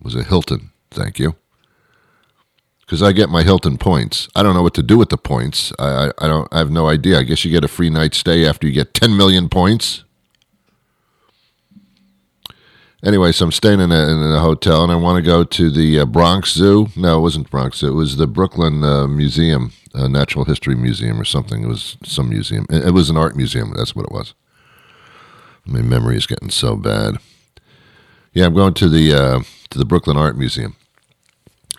It 0.00 0.04
was 0.04 0.14
a 0.14 0.22
Hilton. 0.22 0.72
Thank 0.90 1.18
you. 1.18 1.36
Because 2.80 3.02
I 3.02 3.12
get 3.12 3.30
my 3.30 3.42
Hilton 3.42 3.78
points. 3.78 4.28
I 4.34 4.42
don't 4.42 4.54
know 4.54 4.62
what 4.62 4.74
to 4.74 4.82
do 4.82 4.98
with 4.98 5.08
the 5.08 5.16
points. 5.16 5.72
I, 5.78 5.88
I, 5.88 6.10
I 6.18 6.28
don't. 6.28 6.48
I 6.52 6.58
have 6.58 6.70
no 6.70 6.88
idea. 6.88 7.18
I 7.18 7.22
guess 7.22 7.46
you 7.46 7.50
get 7.50 7.64
a 7.64 7.68
free 7.68 7.88
night 7.88 8.14
stay 8.14 8.46
after 8.46 8.66
you 8.66 8.74
get 8.74 8.92
10 8.92 9.16
million 9.16 9.48
points. 9.48 10.04
Anyway, 13.04 13.32
so 13.32 13.46
I'm 13.46 13.52
staying 13.52 13.80
in 13.80 13.90
a, 13.90 14.08
in 14.08 14.22
a 14.32 14.38
hotel, 14.38 14.84
and 14.84 14.92
I 14.92 14.94
want 14.94 15.16
to 15.16 15.28
go 15.28 15.42
to 15.42 15.70
the 15.70 16.00
uh, 16.00 16.06
Bronx 16.06 16.52
Zoo. 16.52 16.86
No, 16.94 17.18
it 17.18 17.20
wasn't 17.20 17.50
Bronx. 17.50 17.82
It 17.82 17.94
was 17.94 18.16
the 18.16 18.28
Brooklyn 18.28 18.84
uh, 18.84 19.08
Museum, 19.08 19.72
uh, 19.92 20.06
Natural 20.06 20.44
History 20.44 20.76
Museum, 20.76 21.20
or 21.20 21.24
something. 21.24 21.64
It 21.64 21.66
was 21.66 21.96
some 22.04 22.28
museum. 22.28 22.64
It, 22.70 22.86
it 22.86 22.90
was 22.92 23.10
an 23.10 23.16
art 23.16 23.34
museum. 23.34 23.72
That's 23.76 23.96
what 23.96 24.04
it 24.04 24.12
was. 24.12 24.34
My 25.66 25.82
memory 25.82 26.16
is 26.16 26.26
getting 26.26 26.50
so 26.50 26.76
bad. 26.76 27.16
Yeah, 28.32 28.46
I'm 28.46 28.54
going 28.54 28.74
to 28.74 28.88
the 28.88 29.12
uh, 29.12 29.40
to 29.70 29.78
the 29.78 29.84
Brooklyn 29.84 30.16
Art 30.16 30.38
Museum. 30.38 30.76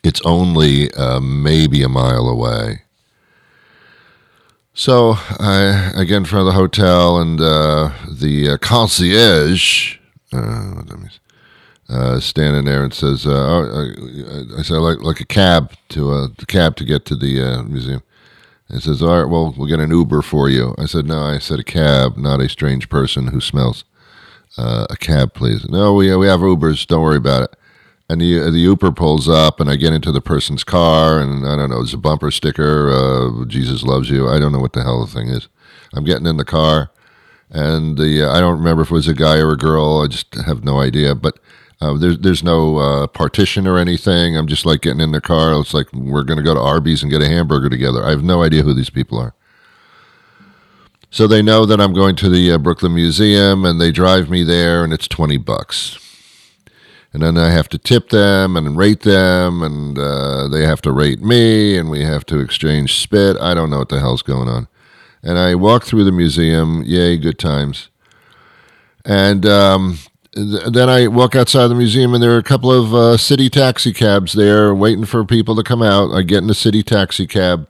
It's 0.03 0.22
only 0.25 0.92
uh, 0.92 1.22
maybe 1.22 1.84
a 1.84 1.89
mile 1.89 2.27
away. 2.27 2.82
So 4.74 5.13
I, 5.39 5.94
get 6.00 6.18
in 6.18 6.25
front 6.25 6.48
of 6.48 6.53
the 6.53 6.60
hotel, 6.60 7.18
and 7.18 7.39
uh, 7.39 7.92
the 8.10 8.58
concierge, 8.60 9.98
uh, 10.34 11.94
uh, 11.94 12.20
standing 12.20 12.66
there 12.66 12.84
and 12.84 12.94
says, 12.94 13.28
uh, 13.28 13.32
oh, 13.32 13.94
I, 14.56 14.60
I 14.60 14.62
said, 14.63 14.78
like, 14.78 15.02
like 15.02 15.20
a 15.20 15.25
cab 15.25 15.74
to 15.90 16.13
a 16.13 16.30
cab 16.48 16.75
to 16.78 16.86
get 16.86 17.06
to 17.06 17.16
the 17.16 17.42
uh, 17.42 17.63
museum. 17.63 18.04
And 18.70 18.82
says, 18.82 19.04
all 19.04 19.22
right, 19.22 19.30
well, 19.30 19.54
we'll 19.56 19.68
get 19.68 19.82
an 19.82 19.92
Uber 19.92 20.22
for 20.22 20.50
you. 20.50 20.74
I 20.78 20.86
said, 20.86 21.06
no, 21.06 21.22
I 21.22 21.38
said 21.38 21.60
a 21.60 21.63
cab, 21.63 22.18
not 22.18 22.42
a 22.42 22.50
strange 22.50 22.90
person 22.90 23.28
who 23.28 23.40
smells. 23.40 23.84
Uh, 24.58 24.88
a 24.90 24.96
cab, 24.96 25.34
please. 25.34 25.68
No, 25.70 25.94
we, 25.94 26.16
we 26.16 26.28
have 26.28 26.40
Ubers. 26.40 26.88
Don't 26.88 27.04
worry 27.04 27.18
about 27.18 27.44
it. 27.44 27.56
And 28.10 28.22
the, 28.22 28.40
the 28.50 28.60
Uber 28.60 28.92
pulls 28.92 29.30
up, 29.30 29.60
and 29.60 29.70
I 29.70 29.75
get 29.75 29.94
into 29.94 30.12
the 30.12 30.22
person's 30.22 30.63
car, 30.63 31.20
and 31.20 31.46
I 31.48 31.56
don't 31.56 31.70
know, 31.70 31.78
there's 31.78 31.94
a 31.94 31.98
bumper 31.98 32.32
sticker, 32.32 32.92
uh, 32.92 33.46
Jesus 33.46 33.84
loves 33.84 34.10
you. 34.10 34.30
I 34.30 34.40
don't 34.40 34.52
know 34.52 34.60
what 34.60 34.74
the 34.74 34.84
hell 34.84 35.06
the 35.06 35.12
thing 35.12 35.30
is. 35.30 35.48
I'm 35.94 36.04
getting 36.04 36.25
in 36.25 36.38
the 36.38 36.46
car, 36.46 36.92
and 37.53 37.98
the 37.98 38.25
I 38.25 38.39
don't 38.39 38.57
remember 38.57 38.81
if 38.81 38.91
it 38.91 38.95
was 38.95 39.07
a 39.07 39.13
guy 39.13 39.38
or 39.38 39.51
a 39.51 39.57
girl. 39.57 40.01
I 40.03 40.07
just 40.07 40.33
have 40.36 40.63
no 40.63 40.79
idea. 40.79 41.15
But 41.15 41.39
uh, 41.79 41.93
there's 41.98 42.17
there's 42.19 42.43
no 42.43 42.77
uh, 42.77 43.07
partition 43.07 43.67
or 43.67 43.77
anything. 43.77 44.36
I'm 44.36 44.48
just 44.48 44.65
like 44.65 44.81
getting 44.81 45.01
in 45.01 45.12
the 45.12 45.22
car. 45.22 45.60
It's 45.60 45.74
like 45.74 45.91
we're 45.93 46.24
going 46.24 46.38
to 46.38 46.43
go 46.43 46.55
to 46.55 46.60
Arby's 46.60 47.03
and 47.03 47.12
get 47.12 47.22
a 47.22 47.27
hamburger 47.27 47.69
together. 47.69 48.03
I 48.03 48.10
have 48.10 48.24
no 48.24 48.41
idea 48.41 48.63
who 48.63 48.74
these 48.74 48.89
people 48.89 49.19
are. 49.19 49.36
So 51.12 51.27
they 51.27 51.43
know 51.43 51.67
that 51.67 51.79
I'm 51.79 51.93
going 51.93 52.15
to 52.17 52.29
the 52.29 52.53
uh, 52.53 52.57
Brooklyn 52.57 52.95
Museum, 52.95 53.65
and 53.65 53.79
they 53.79 53.91
drive 53.91 54.31
me 54.31 54.43
there, 54.43 54.83
and 54.83 54.91
it's 54.91 55.07
twenty 55.07 55.38
bucks. 55.38 56.00
And 57.13 57.22
then 57.22 57.38
I 57.38 57.51
have 57.51 57.69
to 57.69 57.77
tip 57.77 58.10
them 58.10 58.57
and 58.57 58.75
rate 58.75 59.01
them, 59.01 59.62
and 59.62 60.00
uh, 60.00 60.48
they 60.48 60.63
have 60.63 60.81
to 60.81 60.91
rate 60.91 61.22
me, 61.22 61.77
and 61.77 61.91
we 61.91 62.01
have 62.01 62.25
to 62.25 62.39
exchange 62.39 63.00
spit. 63.00 63.38
I 63.39 63.53
don't 63.53 63.69
know 63.69 63.77
what 63.77 63.89
the 63.89 64.00
hell's 64.00 64.24
going 64.24 64.50
on. 64.50 64.67
And 65.24 65.38
I 65.38 65.56
walk 65.56 65.86
through 65.86 66.03
the 66.03 66.12
museum. 66.12 66.84
Yay, 66.86 67.18
good 67.18 67.39
times. 67.39 67.89
And 69.06 69.46
um, 69.46 70.00
th- 70.34 70.65
then 70.72 70.89
I 70.89 71.08
walk 71.08 71.36
outside 71.36 71.68
the 71.68 71.75
museum, 71.75 72.13
and 72.13 72.22
there 72.22 72.34
are 72.34 72.39
a 72.39 72.44
couple 72.44 72.72
of 72.72 72.94
uh, 72.94 73.18
city 73.18 73.50
taxi 73.50 73.94
cabs 73.94 74.34
there 74.34 74.75
waiting 74.75 75.06
for 75.06 75.24
people 75.25 75.56
to 75.56 75.63
come 75.63 75.82
out. 75.82 76.12
I 76.12 76.24
get 76.24 76.39
in 76.39 76.48
the 76.48 76.53
city 76.53 76.84
taxi 76.84 77.25
cab. 77.25 77.68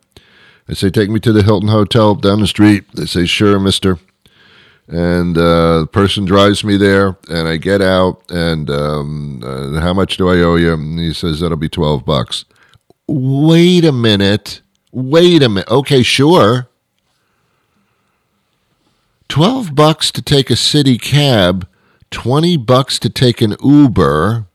I 0.67 0.74
say, 0.74 0.89
Take 0.89 1.10
me 1.10 1.19
to 1.22 1.31
the 1.31 1.43
Hilton 1.43 1.69
Hotel 1.69 2.15
down 2.15 2.39
the 2.39 2.48
street. 2.48 2.86
They 2.93 3.05
say, 3.05 3.25
Sure, 3.25 3.60
mister. 3.60 4.00
And 4.88 5.38
uh, 5.38 5.81
the 5.81 5.88
person 5.88 6.25
drives 6.25 6.63
me 6.63 6.75
there, 6.75 7.17
and 7.29 7.48
I 7.48 7.57
get 7.57 7.81
out, 7.81 8.22
and 8.29 8.69
um, 8.69 9.41
uh, 9.43 9.79
how 9.79 9.93
much 9.93 10.17
do 10.17 10.27
I 10.27 10.41
owe 10.41 10.55
you? 10.55 10.74
And 10.74 11.00
he 11.00 11.13
says, 11.13 11.39
That'll 11.39 11.57
be 11.57 11.69
12 11.69 12.05
bucks. 12.05 12.45
Wait 13.07 13.86
a 13.86 13.91
minute. 13.91 14.62
Wait 14.91 15.41
a 15.41 15.50
minute. 15.50 15.69
Okay, 15.69 16.03
sure. 16.03 16.67
12 19.33 19.73
bucks 19.73 20.11
to 20.11 20.21
take 20.21 20.51
a 20.51 20.55
city 20.55 20.95
cab, 20.95 21.67
20 22.11 22.55
bucks 22.55 22.99
to 22.99 23.09
take 23.09 23.41
an 23.41 23.55
Uber. 23.63 24.45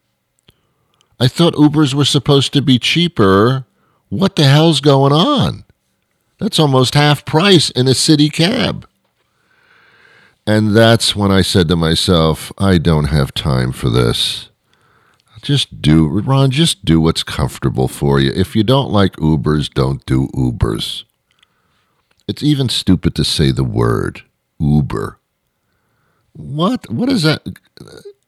I 1.18 1.26
thought 1.26 1.54
Ubers 1.54 1.94
were 1.94 2.04
supposed 2.04 2.52
to 2.52 2.62
be 2.62 2.78
cheaper. 2.78 3.64
What 4.08 4.36
the 4.36 4.44
hell's 4.44 4.80
going 4.80 5.12
on? 5.12 5.64
That's 6.38 6.60
almost 6.60 6.94
half 6.94 7.24
price 7.24 7.70
in 7.70 7.88
a 7.88 7.92
city 7.92 8.28
cab. 8.28 8.88
And 10.46 10.76
that's 10.76 11.16
when 11.16 11.32
I 11.32 11.42
said 11.42 11.66
to 11.66 11.74
myself, 11.74 12.52
I 12.56 12.78
don't 12.78 13.06
have 13.06 13.34
time 13.34 13.72
for 13.72 13.90
this. 13.90 14.48
Just 15.42 15.82
do, 15.82 16.06
Ron, 16.06 16.52
just 16.52 16.84
do 16.84 17.00
what's 17.00 17.24
comfortable 17.24 17.88
for 17.88 18.20
you. 18.20 18.30
If 18.32 18.54
you 18.54 18.62
don't 18.62 18.92
like 18.92 19.16
Ubers, 19.16 19.74
don't 19.74 20.06
do 20.06 20.28
Ubers. 20.28 21.02
It's 22.28 22.44
even 22.44 22.68
stupid 22.68 23.16
to 23.16 23.24
say 23.24 23.50
the 23.50 23.64
word 23.64 24.22
Uber. 24.58 25.18
What? 26.32 26.90
What 26.90 27.08
is 27.08 27.22
that? 27.22 27.42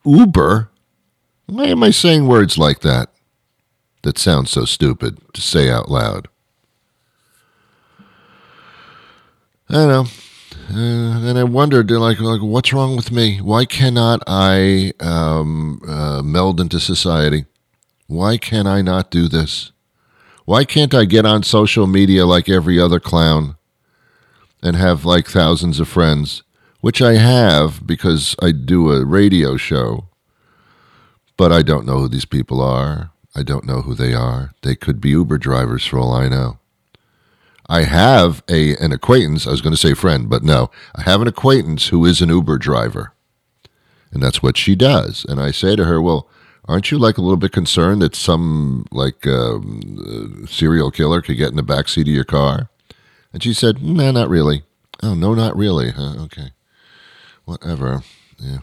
Uber? 0.05 0.71
Why 1.47 1.65
am 1.67 1.83
I 1.83 1.91
saying 1.91 2.27
words 2.27 2.59
like 2.59 2.81
that? 2.81 3.11
That 4.03 4.19
sounds 4.19 4.51
so 4.51 4.65
stupid 4.65 5.19
to 5.35 5.41
say 5.41 5.69
out 5.71 5.91
loud. 5.91 6.29
I 9.69 9.75
don't 9.75 9.89
know. 9.89 10.07
Uh, 10.73 11.29
and 11.29 11.39
I 11.39 11.45
wondered, 11.45 11.91
like, 11.91 12.21
like, 12.21 12.41
what's 12.43 12.73
wrong 12.73 12.97
with 12.97 13.11
me? 13.11 13.39
Why 13.39 13.65
cannot 13.65 14.23
I 14.27 14.93
um, 15.01 15.81
uh, 15.87 16.23
meld 16.23 16.61
into 16.61 16.79
society? 16.79 17.45
Why 18.07 18.39
can 18.39 18.67
I 18.67 18.81
not 18.83 19.11
do 19.11 19.29
this? 19.29 19.73
Why 20.45 20.65
can't 20.65 20.95
I 20.95 21.05
get 21.05 21.27
on 21.27 21.43
social 21.43 21.87
media 21.87 22.27
like 22.27 22.49
every 22.49 22.81
other 22.81 22.99
clown 22.99 23.57
and 24.62 24.76
have 24.76 25.05
like 25.05 25.26
thousands 25.26 25.81
of 25.81 25.88
friends, 25.88 26.43
which 26.81 27.00
I 27.02 27.14
have 27.14 27.87
because 27.87 28.37
I 28.40 28.52
do 28.52 28.93
a 28.93 29.05
radio 29.05 29.57
show, 29.57 30.07
but 31.37 31.52
I 31.52 31.62
don't 31.62 31.87
know 31.87 31.99
who 31.99 32.09
these 32.09 32.25
people 32.25 32.61
are. 32.61 33.11
I 33.35 33.43
don't 33.43 33.64
know 33.64 33.83
who 33.83 33.95
they 33.95 34.12
are. 34.12 34.52
They 34.62 34.75
could 34.75 35.00
be 35.00 35.11
Uber 35.11 35.38
drivers 35.38 35.87
for 35.87 35.99
all 35.99 36.12
I 36.12 36.29
know. 36.29 36.59
I 37.69 37.85
have 37.85 38.43
a 38.49 38.76
an 38.79 38.90
acquaintance. 38.90 39.47
I 39.47 39.52
was 39.52 39.61
going 39.61 39.73
to 39.73 39.81
say 39.81 39.95
friend, 39.95 40.29
but 40.29 40.43
no, 40.43 40.71
I 40.97 41.02
have 41.02 41.23
an 41.23 41.29
acquaintance 41.29 41.88
who 41.88 42.05
is 42.05 42.21
an 42.21 42.29
Uber 42.29 42.59
driver, 42.59 43.12
and 44.11 44.21
that's 44.21 44.43
what 44.43 44.57
she 44.57 44.75
does. 44.75 45.25
And 45.29 45.40
I 45.40 45.52
say 45.52 45.76
to 45.76 45.85
her, 45.85 46.02
"Well, 46.02 46.29
aren't 46.64 46.90
you 46.90 46.99
like 46.99 47.17
a 47.17 47.21
little 47.21 47.37
bit 47.37 47.52
concerned 47.52 48.02
that 48.02 48.17
some 48.17 48.87
like 48.90 49.25
um, 49.25 50.43
uh, 50.43 50.47
serial 50.49 50.90
killer 50.90 51.23
could 51.23 51.37
get 51.37 51.50
in 51.50 51.57
the 51.57 51.62
back 51.62 51.88
seat 51.88 52.09
of 52.09 52.14
your 52.14 52.25
car?" 52.25 52.70
And 53.33 53.43
she 53.43 53.53
said, 53.55 53.83
"No, 53.83 54.11
not 54.11 54.29
really." 54.29 54.63
Oh, 55.03 55.15
no, 55.15 55.35
not 55.35 55.57
really. 55.57 55.91
Huh? 55.91 56.15
Okay, 56.25 56.53
whatever. 57.45 58.03
Yeah. 58.39 58.59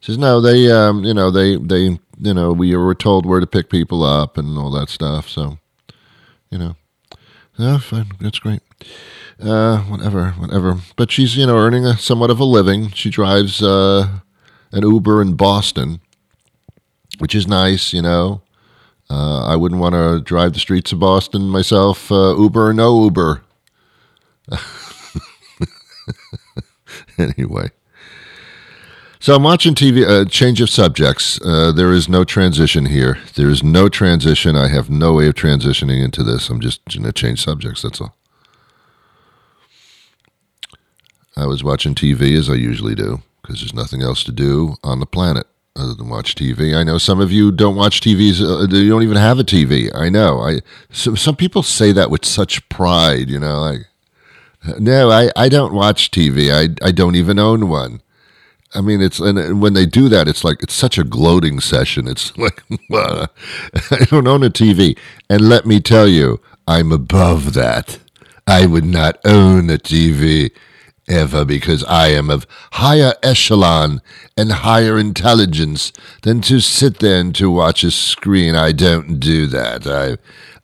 She 0.00 0.12
says, 0.12 0.18
"No, 0.18 0.40
they, 0.40 0.70
um, 0.70 1.04
you 1.04 1.14
know, 1.14 1.30
they, 1.30 1.56
they, 1.56 1.98
you 2.18 2.34
know, 2.34 2.52
we 2.52 2.74
were 2.76 2.94
told 2.94 3.26
where 3.26 3.40
to 3.40 3.46
pick 3.46 3.70
people 3.70 4.02
up 4.02 4.38
and 4.38 4.56
all 4.56 4.70
that 4.72 4.88
stuff. 4.88 5.28
So, 5.28 5.58
you 6.50 6.58
know." 6.58 6.76
Yeah, 7.58 7.78
fine. 7.78 8.12
That's 8.20 8.38
great. 8.38 8.60
Uh, 9.40 9.78
whatever, 9.80 10.30
whatever. 10.32 10.76
But 10.96 11.10
she's, 11.10 11.36
you 11.36 11.46
know, 11.46 11.56
earning 11.56 11.86
a 11.86 11.96
somewhat 11.96 12.30
of 12.30 12.38
a 12.38 12.44
living. 12.44 12.90
She 12.90 13.08
drives 13.08 13.62
uh, 13.62 14.08
an 14.72 14.82
Uber 14.82 15.22
in 15.22 15.34
Boston, 15.34 16.00
which 17.18 17.34
is 17.34 17.46
nice, 17.46 17.92
you 17.92 18.02
know. 18.02 18.42
Uh, 19.08 19.46
I 19.46 19.56
wouldn't 19.56 19.80
want 19.80 19.94
to 19.94 20.20
drive 20.20 20.52
the 20.52 20.60
streets 20.60 20.92
of 20.92 20.98
Boston 20.98 21.48
myself, 21.48 22.10
uh, 22.12 22.36
Uber 22.36 22.68
or 22.68 22.72
no 22.74 23.04
Uber. 23.04 23.42
anyway. 27.18 27.70
So 29.18 29.34
I'm 29.34 29.42
watching 29.42 29.74
TV. 29.74 30.06
Uh, 30.06 30.28
change 30.28 30.60
of 30.60 30.70
subjects. 30.70 31.40
Uh, 31.44 31.72
there 31.72 31.92
is 31.92 32.08
no 32.08 32.22
transition 32.22 32.86
here. 32.86 33.18
There 33.34 33.48
is 33.48 33.62
no 33.62 33.88
transition. 33.88 34.54
I 34.54 34.68
have 34.68 34.90
no 34.90 35.14
way 35.14 35.26
of 35.26 35.34
transitioning 35.34 36.04
into 36.04 36.22
this. 36.22 36.48
I'm 36.48 36.60
just 36.60 36.84
going 36.84 37.04
to 37.04 37.12
change 37.12 37.42
subjects. 37.42 37.82
That's 37.82 38.00
all. 38.00 38.14
I 41.36 41.46
was 41.46 41.64
watching 41.64 41.94
TV 41.94 42.36
as 42.38 42.48
I 42.48 42.54
usually 42.54 42.94
do 42.94 43.22
because 43.42 43.60
there's 43.60 43.74
nothing 43.74 44.02
else 44.02 44.22
to 44.24 44.32
do 44.32 44.76
on 44.82 45.00
the 45.00 45.06
planet. 45.06 45.46
other 45.74 45.94
than 45.94 46.08
watch 46.08 46.34
TV. 46.34 46.74
I 46.74 46.84
know 46.84 46.98
some 46.98 47.20
of 47.20 47.30
you 47.30 47.52
don't 47.52 47.76
watch 47.76 48.00
TVs. 48.00 48.40
Uh, 48.40 48.66
you 48.74 48.88
don't 48.88 49.02
even 49.02 49.18
have 49.18 49.38
a 49.38 49.44
TV. 49.44 49.90
I 49.94 50.08
know. 50.08 50.40
I 50.40 50.60
some 50.90 51.16
some 51.16 51.36
people 51.36 51.62
say 51.62 51.92
that 51.92 52.10
with 52.10 52.24
such 52.24 52.66
pride. 52.68 53.28
You 53.28 53.38
know, 53.38 53.60
like 53.60 53.86
no, 54.78 55.10
I, 55.10 55.30
I 55.36 55.48
don't 55.48 55.74
watch 55.74 56.10
TV. 56.10 56.52
I 56.52 56.86
I 56.86 56.92
don't 56.92 57.14
even 57.14 57.38
own 57.38 57.68
one. 57.68 58.00
I 58.74 58.80
mean, 58.80 59.00
it's 59.00 59.20
and 59.20 59.60
when 59.60 59.74
they 59.74 59.86
do 59.86 60.08
that, 60.08 60.28
it's 60.28 60.44
like 60.44 60.62
it's 60.62 60.74
such 60.74 60.98
a 60.98 61.04
gloating 61.04 61.60
session. 61.60 62.08
It's 62.08 62.36
like 62.38 62.62
I 62.90 64.04
don't 64.10 64.26
own 64.26 64.42
a 64.42 64.50
TV, 64.50 64.98
and 65.30 65.48
let 65.48 65.66
me 65.66 65.80
tell 65.80 66.08
you, 66.08 66.40
I'm 66.66 66.92
above 66.92 67.54
that. 67.54 67.98
I 68.46 68.66
would 68.66 68.84
not 68.84 69.18
own 69.24 69.70
a 69.70 69.78
TV 69.78 70.50
ever 71.08 71.44
because 71.44 71.84
I 71.84 72.08
am 72.08 72.30
of 72.30 72.46
higher 72.72 73.14
echelon 73.22 74.02
and 74.36 74.52
higher 74.52 74.98
intelligence 74.98 75.92
than 76.22 76.40
to 76.42 76.60
sit 76.60 76.98
there 76.98 77.20
and 77.20 77.34
to 77.36 77.50
watch 77.50 77.84
a 77.84 77.90
screen. 77.90 78.54
I 78.54 78.72
don't 78.72 79.18
do 79.18 79.46
that. 79.46 79.86
I 79.86 80.18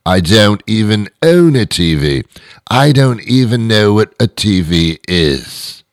I 0.04 0.20
don't 0.20 0.62
even 0.66 1.08
own 1.22 1.54
a 1.54 1.64
TV. 1.66 2.24
I 2.68 2.92
don't 2.92 3.22
even 3.22 3.68
know 3.68 3.94
what 3.94 4.12
a 4.14 4.26
TV 4.26 4.98
is. 5.08 5.84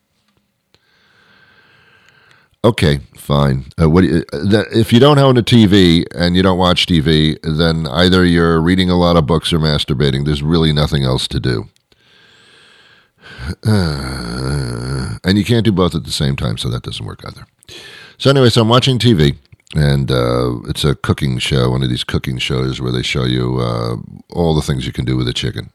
Okay, 2.64 3.00
fine. 3.16 3.66
Uh, 3.80 3.90
what 3.90 4.04
uh, 4.04 4.66
if 4.74 4.92
you 4.92 5.00
don't 5.00 5.20
own 5.20 5.38
a 5.38 5.44
TV 5.44 6.06
and 6.14 6.36
you 6.36 6.44
don't 6.44 6.58
watch 6.58 6.88
TV, 6.88 7.38
then 7.42 7.88
either 7.88 8.26
you're 8.26 8.60
reading 8.60 8.90
a 8.90 8.98
lot 8.98 9.16
of 9.16 9.26
books 9.26 9.54
or 9.54 9.60
masturbating. 9.60 10.26
There's 10.26 10.44
really 10.44 10.74
nothing 10.74 11.04
else 11.04 11.28
to 11.30 11.40
do. 11.40 11.70
Uh, 13.66 15.18
and 15.24 15.38
you 15.38 15.46
can't 15.46 15.64
do 15.64 15.72
both 15.72 15.96
at 15.96 16.04
the 16.04 16.12
same 16.12 16.36
time, 16.36 16.58
so 16.58 16.70
that 16.70 16.84
doesn't 16.84 17.06
work 17.06 17.22
either. 17.26 17.46
So 18.18 18.30
anyway, 18.30 18.50
so 18.50 18.62
I'm 18.62 18.70
watching 18.70 19.00
TV, 19.00 19.38
and 19.76 20.10
uh, 20.10 20.60
it's 20.68 20.84
a 20.84 20.96
cooking 20.96 21.38
show, 21.38 21.70
one 21.70 21.84
of 21.84 21.90
these 21.90 22.04
cooking 22.04 22.38
shows 22.40 22.82
where 22.82 22.92
they 22.92 23.04
show 23.04 23.26
you 23.26 23.60
uh, 23.60 23.98
all 24.34 24.56
the 24.56 24.62
things 24.62 24.86
you 24.86 24.94
can 24.94 25.06
do 25.06 25.16
with 25.16 25.28
a 25.28 25.34
chicken. 25.34 25.72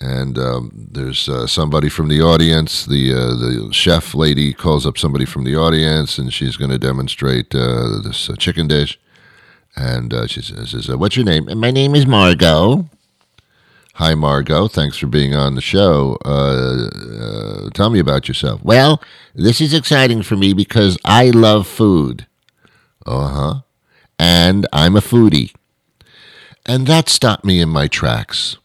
And 0.00 0.38
um, 0.38 0.70
there's 0.92 1.28
uh, 1.28 1.46
somebody 1.48 1.88
from 1.88 2.08
the 2.08 2.20
audience. 2.20 2.86
The 2.86 3.12
uh, 3.12 3.34
the 3.34 3.68
chef 3.72 4.14
lady 4.14 4.52
calls 4.52 4.86
up 4.86 4.96
somebody 4.96 5.24
from 5.24 5.42
the 5.42 5.56
audience, 5.56 6.18
and 6.18 6.32
she's 6.32 6.56
going 6.56 6.70
to 6.70 6.78
demonstrate 6.78 7.52
uh, 7.52 8.00
this 8.04 8.30
uh, 8.30 8.36
chicken 8.36 8.68
dish. 8.68 8.98
And 9.74 10.14
she 10.28 10.40
says, 10.40 10.88
"What's 10.88 11.16
your 11.16 11.24
name?" 11.24 11.48
My 11.58 11.72
name 11.72 11.96
is 11.96 12.06
Margot. 12.06 12.88
Hi, 13.94 14.14
Margot. 14.14 14.68
Thanks 14.68 14.96
for 14.96 15.08
being 15.08 15.34
on 15.34 15.56
the 15.56 15.60
show. 15.60 16.16
Tell 17.74 17.90
me 17.90 17.98
about 17.98 18.28
yourself. 18.28 18.62
Well, 18.62 19.02
this 19.34 19.60
is 19.60 19.74
exciting 19.74 20.22
for 20.22 20.36
me 20.36 20.52
because 20.52 20.96
I 21.04 21.30
love 21.30 21.66
food. 21.66 22.27
Uh 23.08 23.28
huh. 23.28 23.54
And 24.18 24.66
I'm 24.70 24.96
a 24.96 25.00
foodie. 25.00 25.54
And 26.66 26.86
that 26.86 27.08
stopped 27.08 27.44
me 27.44 27.60
in 27.60 27.70
my 27.70 27.86
tracks. 27.86 28.58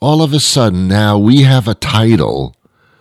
All 0.00 0.20
of 0.20 0.32
a 0.32 0.40
sudden, 0.40 0.88
now 0.88 1.16
we 1.16 1.42
have 1.42 1.68
a 1.68 1.74
title 1.74 2.56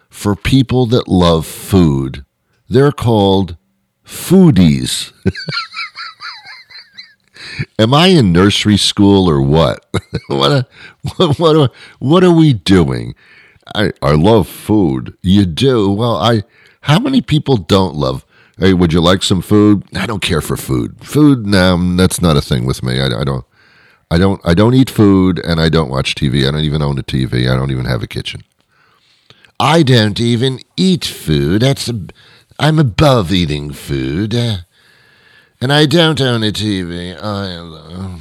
for 0.08 0.36
people 0.36 0.86
that 0.88 1.08
love 1.08 1.48
food. 1.48 2.24
They're 2.70 2.92
called 2.92 3.58
foodies. 4.06 5.12
Am 7.80 7.94
I 7.94 8.08
in 8.08 8.32
nursery 8.32 8.78
school 8.78 9.28
or 9.28 9.42
what? 9.42 9.84
what, 10.28 10.52
a, 10.52 10.68
what, 11.16 11.40
what, 11.40 11.56
are, 11.56 11.70
what 11.98 12.24
are 12.24 12.34
we 12.34 12.54
doing? 12.54 13.16
I, 13.74 13.92
I 14.04 14.12
love 14.12 14.48
food. 14.48 15.18
You 15.24 15.48
do? 15.48 15.92
Well, 15.92 16.18
I. 16.18 16.44
How 16.82 17.00
many 17.00 17.22
people 17.22 17.58
don't 17.58 17.96
love? 17.96 18.26
Hey, 18.58 18.74
would 18.74 18.94
you 18.94 19.02
like 19.02 19.22
some 19.22 19.42
food? 19.42 19.84
I 19.96 20.06
don't 20.06 20.22
care 20.22 20.42
for 20.42 20.56
food. 20.56 21.04
Food, 21.04 21.46
no, 21.46 21.96
that's 21.98 22.22
not 22.22 22.38
a 22.38 22.42
thing 22.42 22.66
with 22.66 22.84
me. 22.84 23.00
I, 23.02 23.08
I 23.08 23.24
don't. 23.24 23.46
I 24.10 24.18
don't. 24.18 24.40
I 24.46 24.54
don't 24.54 24.74
eat 24.74 24.90
food, 24.90 25.40
and 25.40 25.60
I 25.60 25.70
don't 25.70 25.90
watch 25.90 26.16
TV. 26.16 26.48
I 26.48 26.52
don't 26.52 26.64
even 26.64 26.82
own 26.82 26.98
a 26.98 27.04
TV. 27.04 27.52
I 27.52 27.56
don't 27.56 27.72
even 27.72 27.86
have 27.86 28.04
a 28.04 28.08
kitchen. 28.08 28.44
I 29.60 29.84
don't 29.84 30.20
even 30.20 30.60
eat 30.78 31.06
food. 31.06 31.62
That's. 31.64 31.90
A, 31.90 32.00
I'm 32.58 32.80
above 32.80 33.34
eating 33.34 33.74
food. 33.74 34.34
Uh, 34.34 34.58
and 35.60 35.74
I 35.74 35.86
don't 35.86 36.22
own 36.22 36.44
a 36.44 36.52
TV. 36.52 37.18
I, 37.22 38.20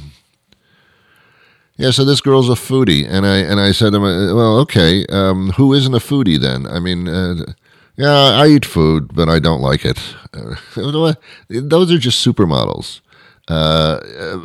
yeah, 1.77 1.91
so 1.91 2.05
this 2.05 2.21
girl's 2.21 2.49
a 2.49 2.53
foodie, 2.53 3.05
and 3.07 3.25
I 3.25 3.37
and 3.37 3.59
I 3.59 3.71
said 3.73 3.91
to 3.91 3.97
him, 3.97 4.03
well, 4.03 4.59
okay, 4.59 5.05
um, 5.07 5.51
who 5.51 5.73
isn't 5.73 5.93
a 5.93 5.99
foodie 5.99 6.39
then? 6.39 6.65
I 6.65 6.79
mean, 6.79 7.07
uh, 7.07 7.53
yeah, 7.97 8.41
I 8.41 8.47
eat 8.47 8.65
food, 8.65 9.13
but 9.13 9.29
I 9.29 9.39
don't 9.39 9.61
like 9.61 9.85
it. 9.85 9.99
those 11.49 11.91
are 11.91 11.97
just 11.97 12.25
supermodels. 12.25 13.01
Uh, 13.47 13.99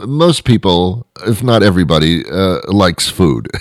most 0.07 0.45
people, 0.45 1.07
if 1.27 1.43
not 1.43 1.63
everybody, 1.63 2.25
uh, 2.31 2.59
likes 2.69 3.09
food. 3.09 3.49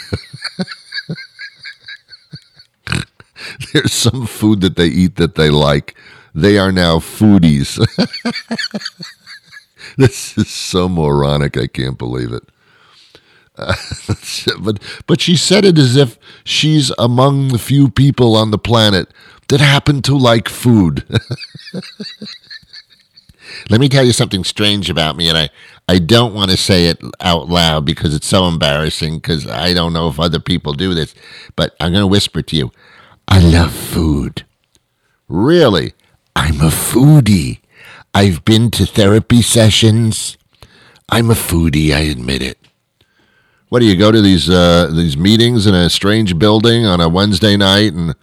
There's 3.73 3.93
some 3.93 4.27
food 4.27 4.61
that 4.61 4.75
they 4.75 4.87
eat 4.87 5.15
that 5.15 5.35
they 5.35 5.49
like. 5.49 5.95
They 6.35 6.57
are 6.57 6.71
now 6.71 6.99
foodies. 6.99 7.77
this 9.97 10.37
is 10.37 10.49
so 10.49 10.89
moronic. 10.89 11.57
I 11.57 11.67
can't 11.67 11.97
believe 11.97 12.33
it. 12.33 12.43
Uh, 13.57 13.73
but 14.61 14.81
but 15.07 15.21
she 15.21 15.35
said 15.35 15.65
it 15.65 15.77
as 15.77 15.95
if 15.95 16.17
she's 16.43 16.91
among 16.97 17.49
the 17.49 17.59
few 17.59 17.89
people 17.89 18.35
on 18.35 18.51
the 18.51 18.57
planet 18.57 19.09
that 19.49 19.59
happen 19.59 20.01
to 20.03 20.17
like 20.17 20.47
food. 20.49 21.05
Let 23.69 23.81
me 23.81 23.89
tell 23.89 24.03
you 24.05 24.13
something 24.13 24.43
strange 24.43 24.89
about 24.89 25.15
me, 25.17 25.27
and 25.27 25.37
I, 25.37 25.49
I 25.87 25.99
don't 25.99 26.33
want 26.33 26.51
to 26.51 26.57
say 26.57 26.85
it 26.85 27.01
out 27.19 27.49
loud 27.49 27.83
because 27.85 28.15
it's 28.15 28.27
so 28.27 28.47
embarrassing 28.47 29.15
because 29.15 29.47
I 29.47 29.73
don't 29.73 29.93
know 29.93 30.07
if 30.07 30.19
other 30.19 30.39
people 30.39 30.73
do 30.73 30.93
this, 30.93 31.13
but 31.55 31.75
I'm 31.79 31.91
going 31.91 32.01
to 32.03 32.07
whisper 32.07 32.41
to 32.41 32.55
you. 32.55 32.71
I 33.27 33.39
love 33.39 33.73
food. 33.73 34.45
Really? 35.27 35.93
I'm 36.35 36.61
a 36.61 36.69
foodie. 36.69 37.59
I've 38.13 38.45
been 38.45 38.71
to 38.71 38.85
therapy 38.85 39.41
sessions. 39.41 40.37
I'm 41.09 41.29
a 41.29 41.35
foodie, 41.35 41.93
I 41.93 42.01
admit 42.01 42.41
it. 42.41 42.57
What 43.69 43.79
do 43.79 43.85
you 43.85 43.95
go 43.95 44.11
to 44.11 44.21
these 44.21 44.49
uh, 44.49 44.91
these 44.91 45.15
meetings 45.15 45.67
in 45.67 45.75
a 45.75 45.89
strange 45.91 46.39
building 46.39 46.85
on 46.85 46.99
a 46.99 47.07
Wednesday 47.07 47.55
night, 47.55 47.93
and 47.93 48.15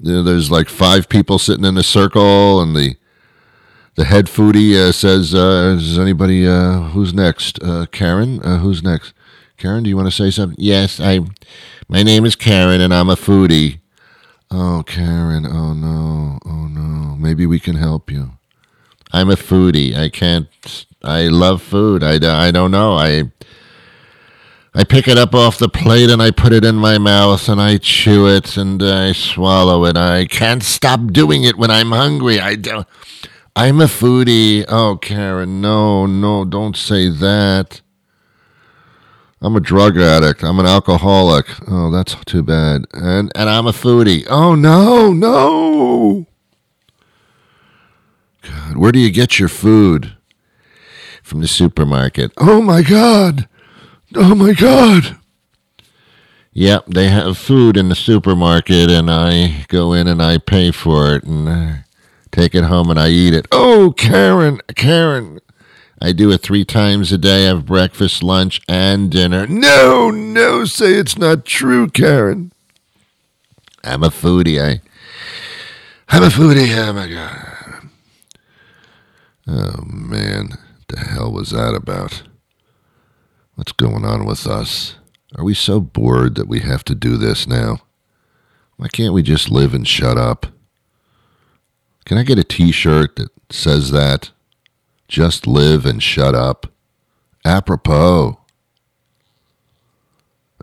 you 0.00 0.12
know, 0.12 0.22
there's 0.22 0.50
like 0.50 0.68
five 0.68 1.08
people 1.08 1.38
sitting 1.38 1.64
in 1.64 1.76
a 1.76 1.82
circle, 1.82 2.60
and 2.60 2.74
the 2.74 2.96
the 3.96 4.04
head 4.04 4.26
foodie 4.26 4.74
uh, 4.74 4.92
says, 4.92 5.34
uh, 5.34 5.76
"Is 5.76 5.98
anybody 5.98 6.46
uh, 6.46 6.82
who's 6.90 7.12
next? 7.12 7.62
Uh, 7.62 7.86
Karen, 7.86 8.40
uh, 8.42 8.58
who's 8.58 8.82
next? 8.82 9.12
Karen, 9.56 9.82
do 9.82 9.90
you 9.90 9.96
want 9.96 10.06
to 10.06 10.14
say 10.14 10.30
something? 10.30 10.56
Yes, 10.58 11.00
I. 11.00 11.20
My 11.88 12.02
name 12.02 12.24
is 12.24 12.36
Karen, 12.36 12.80
and 12.80 12.92
I'm 12.94 13.08
a 13.08 13.16
foodie. 13.16 13.80
Oh, 14.50 14.82
Karen. 14.86 15.46
Oh 15.46 15.72
no. 15.74 16.38
Oh 16.44 16.68
no. 16.68 17.16
Maybe 17.16 17.46
we 17.46 17.58
can 17.58 17.76
help 17.76 18.10
you. 18.10 18.32
I'm 19.12 19.30
a 19.30 19.36
foodie. 19.36 19.96
I 19.96 20.08
can't. 20.08 20.48
I 21.02 21.28
love 21.28 21.62
food. 21.62 22.02
I, 22.02 22.46
I 22.46 22.50
don't 22.50 22.70
know. 22.70 22.94
I 22.94 23.30
I 24.74 24.84
pick 24.84 25.08
it 25.08 25.18
up 25.18 25.34
off 25.34 25.58
the 25.58 25.68
plate 25.68 26.10
and 26.10 26.22
I 26.22 26.30
put 26.30 26.52
it 26.52 26.64
in 26.64 26.76
my 26.76 26.98
mouth 26.98 27.48
and 27.48 27.60
I 27.60 27.78
chew 27.78 28.28
it 28.28 28.56
and 28.56 28.82
I 28.82 29.12
swallow 29.12 29.84
it. 29.86 29.96
I 29.96 30.26
can't 30.26 30.62
stop 30.62 31.12
doing 31.12 31.44
it 31.44 31.56
when 31.56 31.70
I'm 31.70 31.90
hungry. 31.90 32.38
I 32.38 32.54
don't. 32.54 32.86
I'm 33.56 33.80
a 33.80 33.86
foodie. 33.86 34.64
Oh, 34.68 34.96
Karen, 34.96 35.60
no, 35.60 36.06
no, 36.06 36.44
don't 36.44 36.76
say 36.76 37.08
that. 37.08 37.80
I'm 39.40 39.56
a 39.56 39.60
drug 39.60 39.96
addict. 39.96 40.42
I'm 40.42 40.58
an 40.58 40.66
alcoholic. 40.66 41.46
Oh, 41.68 41.90
that's 41.90 42.14
too 42.24 42.42
bad. 42.42 42.86
And 42.92 43.30
and 43.34 43.48
I'm 43.48 43.66
a 43.66 43.72
foodie. 43.72 44.26
Oh 44.28 44.54
no, 44.54 45.12
no. 45.12 46.26
God, 48.42 48.76
where 48.76 48.92
do 48.92 48.98
you 48.98 49.10
get 49.10 49.38
your 49.38 49.48
food? 49.48 50.16
From 51.22 51.40
the 51.40 51.48
supermarket. 51.48 52.32
Oh 52.36 52.60
my 52.62 52.82
God. 52.82 53.48
Oh 54.14 54.34
my 54.34 54.52
God. 54.52 55.16
Yep, 56.52 56.86
they 56.86 57.08
have 57.08 57.38
food 57.38 57.76
in 57.76 57.88
the 57.88 57.94
supermarket, 57.94 58.90
and 58.90 59.10
I 59.10 59.64
go 59.68 59.92
in 59.92 60.08
and 60.08 60.22
I 60.22 60.38
pay 60.38 60.70
for 60.72 61.14
it 61.14 61.24
and 61.24 61.84
take 62.32 62.54
it 62.54 62.64
home 62.64 62.90
and 62.90 62.98
I 62.98 63.08
eat 63.10 63.34
it. 63.34 63.46
Oh, 63.52 63.94
Karen, 63.96 64.60
Karen. 64.74 65.40
I 66.00 66.12
do 66.12 66.30
it 66.30 66.38
three 66.42 66.64
times 66.64 67.12
a 67.12 67.18
day. 67.18 67.44
I 67.44 67.48
have 67.48 67.66
breakfast, 67.66 68.22
lunch, 68.22 68.60
and 68.68 69.10
dinner. 69.10 69.46
No, 69.46 70.10
no, 70.10 70.64
say 70.64 70.94
it's 70.94 71.18
not 71.18 71.44
true, 71.44 71.88
Karen. 71.88 72.52
I'm 73.82 74.02
a 74.04 74.08
foodie. 74.08 74.60
I, 74.62 74.80
I'm 76.08 76.22
a 76.22 76.28
foodie. 76.28 76.72
Oh 76.76 76.92
my 76.92 77.08
God. 77.08 77.90
Oh 79.46 79.82
man, 79.86 80.48
What 80.50 80.88
the 80.88 81.00
hell 81.00 81.32
was 81.32 81.50
that 81.50 81.74
about? 81.74 82.22
What's 83.58 83.72
going 83.72 84.04
on 84.04 84.24
with 84.24 84.46
us? 84.46 84.94
Are 85.34 85.42
we 85.42 85.52
so 85.52 85.80
bored 85.80 86.36
that 86.36 86.46
we 86.46 86.60
have 86.60 86.84
to 86.84 86.94
do 86.94 87.16
this 87.16 87.44
now? 87.44 87.80
Why 88.76 88.86
can't 88.86 89.12
we 89.12 89.24
just 89.24 89.50
live 89.50 89.74
and 89.74 89.86
shut 89.86 90.16
up? 90.16 90.46
Can 92.04 92.18
I 92.18 92.22
get 92.22 92.38
a 92.38 92.44
t 92.44 92.70
shirt 92.70 93.16
that 93.16 93.30
says 93.50 93.90
that. 93.90 94.30
Just 95.08 95.46
live 95.46 95.86
and 95.86 96.02
shut 96.02 96.34
up. 96.34 96.66
Apropos. 97.44 98.38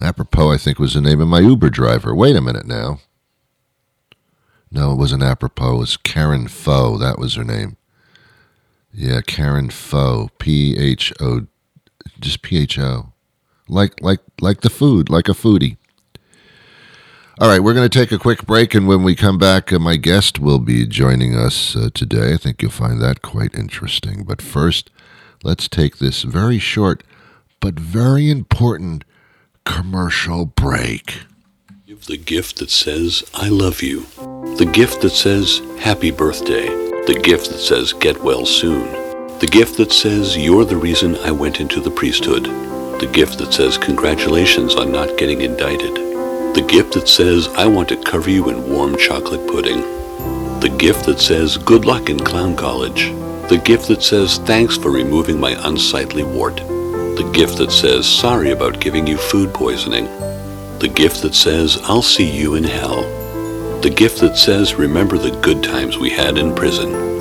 Apropos, 0.01 0.51
I 0.51 0.57
think, 0.57 0.77
was 0.77 0.93
the 0.93 1.01
name 1.01 1.21
of 1.21 1.27
my 1.27 1.39
Uber 1.39 1.69
driver. 1.69 2.13
Wait 2.13 2.35
a 2.35 2.41
minute 2.41 2.67
now. 2.67 2.99
No, 4.71 4.91
it 4.91 4.97
wasn't 4.97 5.23
apropos. 5.23 5.75
It 5.75 5.79
was 5.79 5.97
Karen 5.97 6.47
Foe. 6.47 6.97
That 6.97 7.17
was 7.17 7.35
her 7.35 7.43
name. 7.43 7.77
Yeah, 8.93 9.21
Karen 9.21 9.69
Foe. 9.69 10.29
P 10.37 10.77
H 10.77 11.11
O. 11.19 11.47
Just 12.19 12.41
P 12.41 12.57
H 12.57 12.79
O. 12.79 13.13
Like 13.67 14.01
like 14.01 14.19
like 14.41 14.61
the 14.61 14.69
food, 14.69 15.09
like 15.09 15.27
a 15.27 15.33
foodie. 15.33 15.77
All 17.37 17.49
right, 17.49 17.59
we're 17.59 17.73
going 17.73 17.89
to 17.89 17.99
take 17.99 18.13
a 18.13 18.17
quick 18.17 18.45
break, 18.45 18.73
and 18.73 18.87
when 18.87 19.03
we 19.03 19.13
come 19.13 19.37
back, 19.37 19.73
uh, 19.73 19.77
my 19.77 19.97
guest 19.97 20.39
will 20.39 20.59
be 20.59 20.87
joining 20.87 21.35
us 21.35 21.75
uh, 21.75 21.89
today. 21.93 22.33
I 22.33 22.37
think 22.37 22.61
you'll 22.61 22.71
find 22.71 23.01
that 23.01 23.21
quite 23.21 23.53
interesting. 23.53 24.23
But 24.23 24.41
first, 24.41 24.89
let's 25.43 25.67
take 25.67 25.97
this 25.97 26.23
very 26.23 26.59
short 26.59 27.03
but 27.65 27.79
very 27.79 28.29
important 28.29 29.03
commercial 29.65 30.45
break. 30.45 31.23
Give 31.87 32.05
the 32.05 32.15
gift 32.15 32.59
that 32.59 32.69
says, 32.69 33.23
I 33.33 33.49
love 33.49 33.81
you. 33.81 34.05
The 34.57 34.69
gift 34.71 35.01
that 35.01 35.09
says, 35.09 35.61
Happy 35.79 36.11
Birthday. 36.11 36.67
The 37.07 37.19
gift 37.23 37.49
that 37.49 37.57
says, 37.57 37.91
Get 37.93 38.21
well 38.23 38.45
soon. 38.45 39.04
The 39.39 39.47
gift 39.47 39.75
that 39.77 39.91
says, 39.91 40.37
You're 40.37 40.63
the 40.63 40.77
reason 40.77 41.17
I 41.17 41.29
went 41.29 41.59
into 41.59 41.81
the 41.81 41.91
priesthood. 41.91 42.45
The 43.01 43.09
gift 43.11 43.37
that 43.39 43.53
says, 43.53 43.77
Congratulations 43.77 44.75
on 44.75 44.93
not 44.93 45.17
getting 45.17 45.41
indicted. 45.41 45.95
The 46.55 46.65
gift 46.65 46.93
that 46.93 47.09
says, 47.09 47.49
I 47.49 47.65
want 47.65 47.89
to 47.89 48.01
cover 48.01 48.29
you 48.29 48.47
in 48.49 48.69
warm 48.69 48.95
chocolate 48.95 49.45
pudding. 49.45 49.81
The 50.61 50.73
gift 50.79 51.05
that 51.07 51.19
says, 51.19 51.57
Good 51.57 51.83
luck 51.83 52.09
in 52.09 52.17
clown 52.17 52.55
college. 52.55 53.09
The 53.49 53.61
gift 53.61 53.89
that 53.89 54.03
says, 54.03 54.37
Thanks 54.37 54.77
for 54.77 54.89
removing 54.89 55.37
my 55.37 55.51
unsightly 55.67 56.23
wart. 56.23 56.55
The 56.55 57.29
gift 57.33 57.57
that 57.57 57.73
says, 57.73 58.07
Sorry 58.07 58.51
about 58.51 58.79
giving 58.79 59.05
you 59.05 59.17
food 59.17 59.53
poisoning. 59.53 60.05
The 60.79 60.91
gift 60.95 61.23
that 61.23 61.35
says, 61.35 61.77
I'll 61.83 62.01
see 62.01 62.29
you 62.29 62.55
in 62.55 62.63
hell. 62.63 63.01
The 63.81 63.93
gift 63.93 64.21
that 64.21 64.37
says, 64.37 64.75
Remember 64.75 65.17
the 65.17 65.37
good 65.41 65.61
times 65.61 65.97
we 65.97 66.09
had 66.09 66.37
in 66.37 66.55
prison. 66.55 67.14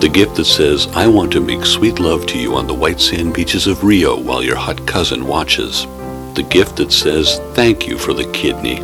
The 0.00 0.10
gift 0.12 0.36
that 0.36 0.44
says, 0.44 0.86
I 0.88 1.06
want 1.06 1.32
to 1.32 1.40
make 1.40 1.64
sweet 1.64 1.98
love 1.98 2.26
to 2.26 2.38
you 2.38 2.54
on 2.54 2.66
the 2.66 2.74
white 2.74 3.00
sand 3.00 3.32
beaches 3.32 3.66
of 3.66 3.82
Rio 3.82 4.20
while 4.20 4.42
your 4.42 4.56
hot 4.56 4.86
cousin 4.86 5.26
watches. 5.26 5.86
The 6.34 6.46
gift 6.50 6.76
that 6.76 6.92
says, 6.92 7.38
Thank 7.54 7.86
you 7.86 7.96
for 7.96 8.12
the 8.12 8.30
kidney. 8.32 8.80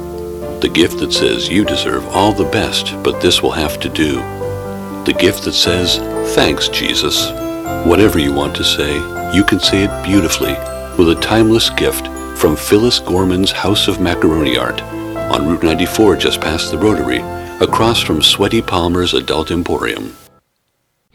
The 0.61 0.71
gift 0.73 0.99
that 1.01 1.13
says, 1.13 1.51
You 1.51 1.65
deserve 1.65 2.07
all 2.09 2.33
the 2.33 2.51
best, 2.51 2.95
but 3.03 3.21
this 3.21 3.43
will 3.43 3.51
have 3.51 3.79
to 3.81 3.91
do. 3.91 4.15
The 5.05 5.15
gift 5.19 5.45
that 5.45 5.53
says, 5.53 5.99
Thanks, 6.35 6.69
Jesus. 6.69 7.31
Whatever 7.87 8.19
you 8.19 8.33
want 8.33 8.57
to 8.57 8.65
say, 8.65 8.95
you 9.37 9.45
can 9.45 9.61
say 9.61 9.85
it 9.85 10.05
beautifully 10.05 10.55
with 10.97 11.11
a 11.11 11.21
timeless 11.21 11.69
gift 11.71 12.07
from 12.39 12.57
Phyllis 12.57 13.01
Gorman's 13.01 13.53
House 13.53 13.87
of 13.87 14.01
Macaroni 14.01 14.57
Art 14.57 14.81
on 15.33 15.47
Route 15.47 15.63
94 15.63 16.17
just 16.17 16.41
past 16.41 16.71
the 16.71 16.79
Rotary, 16.79 17.21
across 17.61 18.01
from 18.01 18.23
Sweaty 18.23 18.63
Palmer's 18.63 19.15
Adult 19.15 19.51
Emporium. 19.51 20.17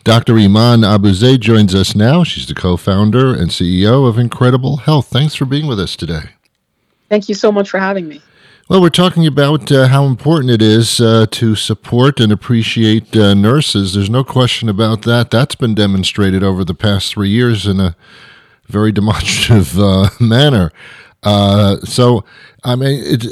Dr. 0.07 0.37
Iman 0.37 0.83
Abuzeid 0.83 1.41
joins 1.41 1.75
us 1.75 1.93
now. 1.93 2.23
She's 2.23 2.47
the 2.47 2.53
co 2.55 2.77
founder 2.77 3.35
and 3.35 3.51
CEO 3.51 4.07
of 4.07 4.17
Incredible 4.17 4.77
Health. 4.77 5.07
Thanks 5.07 5.35
for 5.35 5.43
being 5.43 5.67
with 5.67 5.81
us 5.81 5.97
today. 5.97 6.29
Thank 7.09 7.27
you 7.27 7.35
so 7.35 7.51
much 7.51 7.69
for 7.69 7.77
having 7.77 8.07
me. 8.07 8.21
Well, 8.69 8.79
we're 8.79 8.87
talking 8.87 9.27
about 9.27 9.69
uh, 9.69 9.89
how 9.89 10.05
important 10.05 10.51
it 10.51 10.61
is 10.61 11.01
uh, 11.01 11.25
to 11.31 11.55
support 11.55 12.21
and 12.21 12.31
appreciate 12.31 13.17
uh, 13.17 13.33
nurses. 13.33 13.95
There's 13.95 14.09
no 14.09 14.23
question 14.23 14.69
about 14.69 15.01
that. 15.01 15.29
That's 15.29 15.55
been 15.55 15.75
demonstrated 15.75 16.41
over 16.41 16.63
the 16.63 16.73
past 16.73 17.11
three 17.11 17.27
years 17.27 17.67
in 17.67 17.81
a 17.81 17.93
very 18.67 18.91
demonstrative 18.93 19.77
uh, 19.77 20.09
manner. 20.21 20.71
Uh, 21.21 21.81
so, 21.81 22.23
I 22.63 22.77
mean, 22.77 23.01
it, 23.03 23.25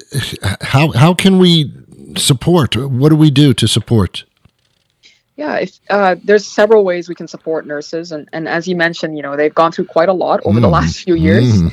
how 0.62 0.92
how 0.92 1.14
can 1.14 1.38
we 1.40 1.74
support? 2.18 2.76
What 2.76 3.08
do 3.08 3.16
we 3.16 3.32
do 3.32 3.54
to 3.54 3.66
support? 3.66 4.26
Yeah, 5.38 5.56
if, 5.58 5.80
uh, 5.90 6.16
there's 6.24 6.46
several 6.48 6.86
ways 6.86 7.10
we 7.10 7.16
can 7.16 7.28
support 7.28 7.68
nurses, 7.68 8.12
and, 8.14 8.30
and 8.32 8.48
as 8.48 8.68
you 8.68 8.76
mentioned, 8.76 9.18
you 9.18 9.24
know 9.24 9.36
they've 9.36 9.54
gone 9.54 9.72
through 9.72 9.86
quite 9.86 10.08
a 10.10 10.14
lot 10.14 10.40
over 10.46 10.60
the 10.60 10.68
Mm. 10.68 10.72
last 10.72 11.04
few 11.04 11.16
years. 11.16 11.52
Mm. 11.52 11.72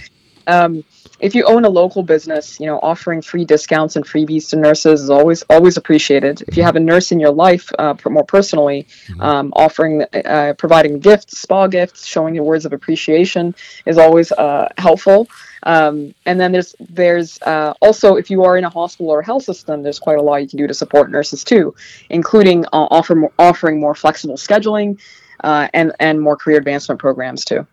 Um, 0.49 0.85
if 1.21 1.37
you 1.37 1.45
own 1.45 1.65
a 1.65 1.69
local 1.69 2.03
business, 2.03 2.59
you 2.59 2.67
know 2.67 2.81
offering 2.83 3.23
free 3.23 3.45
discounts 3.45 3.95
and 3.95 4.05
freebies 4.05 4.49
to 4.51 4.57
nurses 4.57 5.01
is 5.03 5.11
always 5.11 5.43
always 5.49 5.77
appreciated. 5.77 6.43
If 6.49 6.57
you 6.57 6.65
have 6.65 6.75
a 6.75 6.81
nurse 6.81 7.13
in 7.13 7.21
your 7.21 7.31
life, 7.31 7.71
uh, 7.79 7.95
more 8.07 8.25
personally, 8.25 8.89
um, 9.21 9.53
offering 9.55 10.03
uh, 10.13 10.55
providing 10.59 10.99
gifts, 10.99 11.39
spa 11.41 11.69
gifts, 11.69 12.05
showing 12.05 12.35
your 12.35 12.43
words 12.45 12.65
of 12.67 12.73
appreciation 12.73 13.55
is 13.87 13.97
always 13.99 14.33
uh, 14.33 14.69
helpful. 14.77 15.29
Um, 15.65 16.15
and 16.27 16.41
then 16.41 16.53
there's 16.53 16.75
there's 16.81 17.41
uh, 17.43 17.75
also 17.81 18.17
if 18.17 18.31
you 18.31 18.45
are 18.45 18.57
in 18.57 18.65
a 18.65 18.71
hospital 18.71 19.11
or 19.11 19.21
a 19.21 19.25
health 19.25 19.45
system, 19.45 19.83
there's 19.83 19.99
quite 19.99 20.19
a 20.19 20.23
lot 20.23 20.37
you 20.43 20.49
can 20.49 20.59
do 20.59 20.67
to 20.67 20.75
support 20.75 21.11
nurses 21.11 21.45
too, 21.45 21.75
including 22.11 22.65
uh, 22.67 22.89
offer 22.91 23.15
more, 23.15 23.33
offering 23.39 23.81
more 23.81 23.95
flexible 23.95 24.37
scheduling 24.37 24.99
uh, 25.45 25.69
and 25.75 25.93
and 26.01 26.21
more 26.21 26.37
career 26.37 26.59
advancement 26.59 27.01
programs 27.01 27.45
too. 27.45 27.67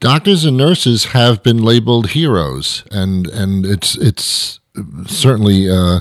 Doctors 0.00 0.44
and 0.44 0.56
nurses 0.56 1.06
have 1.06 1.42
been 1.42 1.62
labeled 1.62 2.10
heroes, 2.10 2.84
and 2.90 3.26
and 3.28 3.66
it's 3.66 3.96
it's 3.96 4.60
certainly 5.06 5.70
uh, 5.70 6.00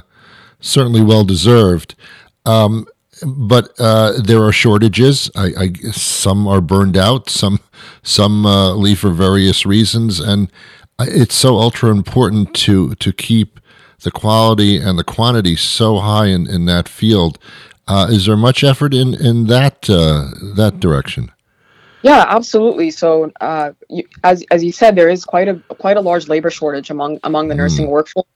certainly 0.59 1.01
well 1.01 1.23
deserved. 1.23 1.95
Um, 2.45 2.85
but 3.25 3.71
uh, 3.79 4.21
there 4.21 4.43
are 4.43 4.51
shortages. 4.51 5.31
I, 5.35 5.51
I 5.57 5.73
some 5.91 6.47
are 6.47 6.61
burned 6.61 6.97
out. 6.97 7.29
Some 7.29 7.59
some 8.03 8.45
uh, 8.45 8.73
leave 8.73 8.99
for 8.99 9.09
various 9.09 9.65
reasons, 9.65 10.19
and 10.19 10.51
it's 10.99 11.35
so 11.35 11.57
ultra 11.57 11.89
important 11.91 12.53
to 12.55 12.95
to 12.95 13.11
keep 13.11 13.59
the 14.01 14.11
quality 14.11 14.77
and 14.77 14.97
the 14.97 15.03
quantity 15.03 15.55
so 15.55 15.99
high 15.99 16.27
in, 16.27 16.47
in 16.47 16.65
that 16.65 16.87
field. 16.87 17.37
Uh, 17.87 18.07
is 18.09 18.25
there 18.25 18.37
much 18.37 18.63
effort 18.63 18.93
in 18.93 19.13
in 19.13 19.47
that 19.47 19.89
uh, 19.89 20.29
that 20.55 20.79
direction? 20.79 21.31
Yeah, 22.01 22.25
absolutely. 22.27 22.91
So, 22.91 23.31
uh, 23.41 23.71
you, 23.89 24.03
as 24.23 24.43
as 24.51 24.63
you 24.63 24.71
said, 24.71 24.95
there 24.95 25.09
is 25.09 25.25
quite 25.25 25.47
a 25.47 25.55
quite 25.75 25.97
a 25.97 26.01
large 26.01 26.27
labor 26.27 26.49
shortage 26.49 26.89
among 26.89 27.19
among 27.23 27.47
the 27.47 27.55
nursing 27.55 27.87
workforce. 27.87 28.27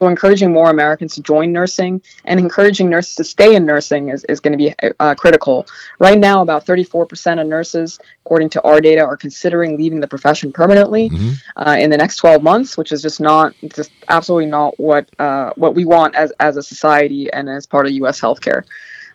So, 0.00 0.08
encouraging 0.08 0.50
more 0.50 0.70
Americans 0.70 1.14
to 1.16 1.22
join 1.22 1.52
nursing 1.52 2.00
and 2.24 2.40
encouraging 2.40 2.88
nurses 2.88 3.16
to 3.16 3.24
stay 3.24 3.54
in 3.54 3.66
nursing 3.66 4.08
is, 4.08 4.24
is 4.24 4.40
going 4.40 4.52
to 4.52 4.56
be 4.56 4.74
uh, 4.98 5.14
critical. 5.14 5.66
Right 5.98 6.18
now, 6.18 6.40
about 6.40 6.64
34% 6.64 7.38
of 7.38 7.46
nurses, 7.46 7.98
according 8.24 8.48
to 8.50 8.62
our 8.62 8.80
data, 8.80 9.02
are 9.02 9.18
considering 9.18 9.76
leaving 9.76 10.00
the 10.00 10.08
profession 10.08 10.52
permanently 10.52 11.10
uh, 11.56 11.76
in 11.78 11.90
the 11.90 11.98
next 11.98 12.16
12 12.16 12.42
months, 12.42 12.78
which 12.78 12.92
is 12.92 13.02
just 13.02 13.20
not 13.20 13.54
just 13.74 13.90
absolutely 14.08 14.46
not 14.46 14.80
what 14.80 15.06
uh, 15.18 15.50
what 15.56 15.74
we 15.74 15.84
want 15.84 16.14
as 16.14 16.32
as 16.40 16.56
a 16.56 16.62
society 16.62 17.30
and 17.30 17.50
as 17.50 17.66
part 17.66 17.84
of 17.84 17.92
U.S. 17.92 18.18
healthcare. 18.18 18.64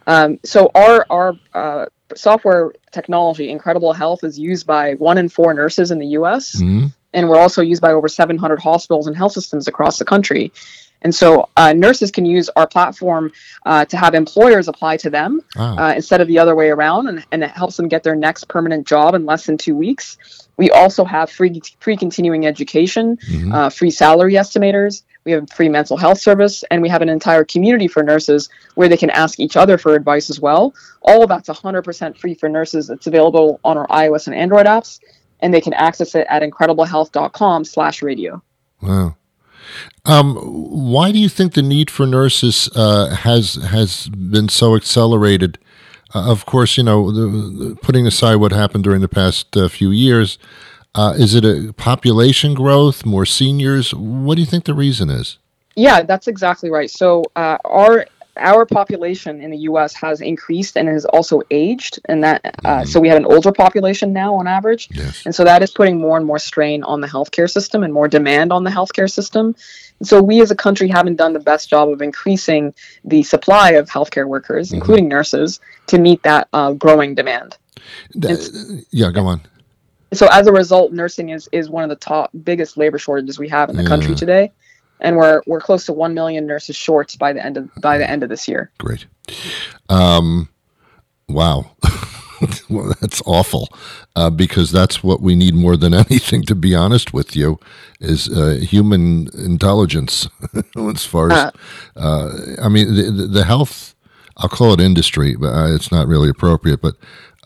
Um, 0.06 0.39
so 0.43 0.69
our 0.76 1.04
our 1.10 1.34
uh, 1.56 1.86
software 2.15 2.74
technology, 2.91 3.50
Incredible 3.50 3.93
Health, 3.93 4.24
is 4.24 4.38
used 4.38 4.67
by 4.67 4.93
one 4.93 5.17
in 5.17 5.30
four 5.30 5.52
nurses 5.56 5.89
in 5.89 5.98
the 5.98 6.08
U.S. 6.19 6.62
Mhm. 6.62 6.93
And 7.15 7.28
we're 7.30 7.39
also 7.39 7.62
used 7.62 7.82
by 7.82 7.91
over 7.91 8.08
700 8.08 8.60
hospitals 8.60 9.08
and 9.08 9.15
health 9.17 9.32
systems 9.32 9.67
across 9.67 9.97
the 9.97 10.06
country. 10.06 10.51
And 11.01 11.13
so 11.13 11.49
uh, 11.56 11.73
nurses 11.73 12.10
can 12.10 12.25
use 12.25 12.49
our 12.56 12.67
platform 12.67 13.32
uh, 13.65 13.86
to 13.86 13.97
have 13.97 14.15
employers 14.15 14.67
apply 14.67 14.97
to 14.97 15.10
them 15.10 15.41
Wow. 15.56 15.78
uh, 15.78 15.93
instead 15.95 16.19
of 16.21 16.28
the 16.28 16.39
other 16.39 16.56
way 16.56 16.69
around, 16.69 17.08
and, 17.10 17.23
and 17.32 17.43
it 17.43 17.51
helps 17.51 17.78
them 17.78 17.88
get 17.88 18.01
their 18.04 18.15
next 18.15 18.47
permanent 18.47 18.88
job 18.88 19.13
in 19.13 19.25
less 19.25 19.45
than 19.45 19.58
two 19.58 19.75
weeks. 19.75 20.17
We 20.58 20.71
also 20.71 21.04
have 21.04 21.30
free 21.30 21.62
free 21.80 21.97
continuing 21.97 22.47
education, 22.47 23.17
Mhm. 23.30 23.54
uh, 23.54 23.69
free 23.69 23.91
salary 23.91 24.34
estimators. 24.34 25.04
We 25.25 25.34
have 25.34 25.49
free 25.51 25.69
mental 25.69 25.97
health 25.97 26.19
service, 26.19 26.63
and 26.71 26.82
we 26.82 26.89
have 26.89 27.01
an 27.01 27.10
entire 27.10 27.43
community 27.43 27.88
for 27.88 28.01
nurses 28.01 28.49
where 28.75 28.88
they 28.88 28.97
can 28.97 29.10
ask 29.10 29.39
each 29.39 29.58
other 29.58 29.78
for 29.78 29.93
advice 29.95 30.30
as 30.30 30.39
well. 30.39 30.73
All 31.01 31.21
of 31.23 31.30
that's 31.30 31.49
100% 31.49 32.17
free 32.17 32.36
for 32.36 32.47
nurses. 32.49 32.89
It's 32.89 33.06
available 33.06 33.60
on 33.63 33.78
our 33.78 33.88
iOS 33.88 34.28
and 34.28 34.36
Android 34.36 34.65
apps, 34.65 34.99
and 35.39 35.54
they 35.54 35.62
can 35.62 35.74
access 35.74 36.15
it 36.15 36.26
at 36.30 36.41
incrediblehealth.com 36.41 37.65
slash 37.65 38.02
radio. 38.02 38.41
Wow. 38.82 39.15
Um, 40.06 40.36
why 40.36 41.12
do 41.12 41.17
you 41.17 41.30
think 41.30 41.54
the 41.54 41.62
need 41.62 41.89
for 41.89 42.06
nurses 42.06 42.69
uh, 42.76 43.10
has 43.10 43.56
has 43.56 44.08
been 44.10 44.50
so 44.50 44.76
accelerated? 44.76 45.58
Uh, 46.13 46.32
of 46.32 46.45
course, 46.45 46.78
you 46.78 46.84
know, 46.84 47.12
the, 47.12 47.28
the, 47.28 47.76
putting 47.82 48.06
aside 48.06 48.36
what 48.36 48.52
happened 48.52 48.84
during 48.84 49.02
the 49.02 49.08
past 49.08 49.58
uh, 49.58 49.67
few 49.67 49.91
years, 49.91 50.38
uh, 50.93 51.13
is 51.17 51.34
it 51.34 51.43
a 51.43 51.74
population 51.74 52.54
growth, 52.54 53.06
more 53.06 53.26
seniors? 53.26 53.93
What 53.93 54.36
do 54.36 54.41
you 54.41 54.45
think 54.45 54.65
the 54.65 54.74
reason 54.74 55.10
is? 55.10 55.39
Yeah, 55.76 56.04
that's 56.04 56.28
exactly 56.28 56.69
right. 56.69 56.89
So 56.89 57.24
uh, 57.36 57.58
our 57.65 58.06
our 58.38 58.65
population 58.65 59.41
in 59.41 59.52
the 59.52 59.58
U.S. 59.69 59.93
has 59.95 60.21
increased 60.21 60.78
and 60.78 60.88
has 60.88 61.06
also 61.06 61.41
aged, 61.52 62.00
and 62.06 62.24
that 62.24 62.56
uh, 62.65 62.84
so 62.86 63.00
we 63.00 63.08
have 63.08 63.17
an 63.17 63.26
older 63.26 63.52
population 63.52 64.13
now 64.13 64.36
on 64.36 64.48
average, 64.48 64.89
Yes. 64.91 65.26
and 65.26 65.34
so 65.34 65.43
that 65.43 65.63
is 65.63 65.71
putting 65.71 66.00
more 66.00 66.17
and 66.17 66.26
more 66.26 66.39
strain 66.39 66.84
on 66.84 67.02
the 67.02 67.08
healthcare 67.08 67.50
system 67.50 67.84
and 67.84 67.93
more 67.93 68.08
demand 68.08 68.52
on 68.52 68.63
the 68.63 68.69
healthcare 68.69 69.10
system. 69.10 69.56
And 70.00 70.08
so 70.08 70.21
we 70.21 70.41
as 70.41 70.52
a 70.52 70.56
country 70.56 70.88
haven't 70.88 71.15
done 71.15 71.34
the 71.34 71.39
best 71.39 71.69
job 71.69 71.89
of 71.89 72.02
increasing 72.02 72.74
the 73.04 73.24
supply 73.24 73.71
of 73.71 73.89
healthcare 73.89 74.28
workers, 74.28 74.74
including 74.74 75.08
nurses, 75.08 75.60
to 75.88 75.98
meet 75.98 76.21
that 76.24 76.48
uh, 76.54 76.74
growing 76.74 77.15
demand. 77.15 77.58
Yeah, 78.13 79.12
go 79.12 79.26
on. 79.28 79.41
So 80.13 80.28
as 80.32 80.48
a 80.48 80.52
result, 80.52 80.91
nursing 80.93 81.30
is 81.30 81.50
is 81.52 81.69
one 81.69 81.84
of 81.84 81.89
the 81.89 81.95
top 81.95 82.32
biggest 82.43 82.78
labor 82.78 82.98
shortages 82.98 83.38
we 83.38 83.50
have 83.50 83.69
in 83.69 83.76
the 83.76 83.86
country 83.86 84.15
today, 84.15 84.52
and 84.99 85.17
we're 85.17 85.41
we're 85.45 85.62
close 85.62 85.86
to 85.86 85.93
one 85.93 86.13
million 86.13 86.45
nurses 86.47 86.75
short 86.75 87.15
by 87.19 87.34
the 87.34 87.43
end 87.45 87.58
of 87.58 87.69
by 87.81 87.97
the 87.97 88.10
end 88.10 88.23
of 88.23 88.29
this 88.29 88.47
year. 88.47 88.71
Great. 88.77 89.05
Um, 89.89 90.49
wow. 91.27 91.71
well, 92.69 92.93
that's 93.01 93.21
awful 93.25 93.69
uh, 94.15 94.29
because 94.29 94.71
that's 94.71 95.03
what 95.03 95.21
we 95.21 95.36
need 95.36 95.55
more 95.55 95.77
than 95.77 95.93
anything, 96.05 96.43
to 96.43 96.55
be 96.55 96.75
honest 96.75 97.13
with 97.13 97.36
you, 97.36 97.60
is 97.99 98.29
uh, 98.29 98.60
human 98.62 99.29
intelligence. 99.38 100.27
as 100.75 101.05
far 101.05 101.31
as, 101.31 101.51
uh, 101.95 102.55
I 102.62 102.69
mean, 102.69 102.93
the, 102.93 103.27
the- 103.27 103.45
health, 103.45 103.95
I'll 104.38 104.49
call 104.49 104.73
it 104.73 104.81
industry, 104.81 105.36
but 105.36 105.53
uh, 105.53 105.73
it's 105.73 105.91
not 105.91 106.08
really 106.08 106.29
appropriate, 106.29 106.81
but 106.81 106.95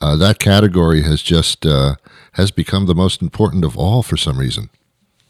uh, 0.01 0.15
that 0.15 0.39
category 0.39 1.01
has 1.01 1.21
just 1.21 1.65
uh, 1.65 1.95
has 2.33 2.51
become 2.51 2.85
the 2.85 2.95
most 2.95 3.21
important 3.21 3.65
of 3.65 3.77
all 3.77 4.01
for 4.01 4.15
some 4.17 4.39
reason. 4.39 4.69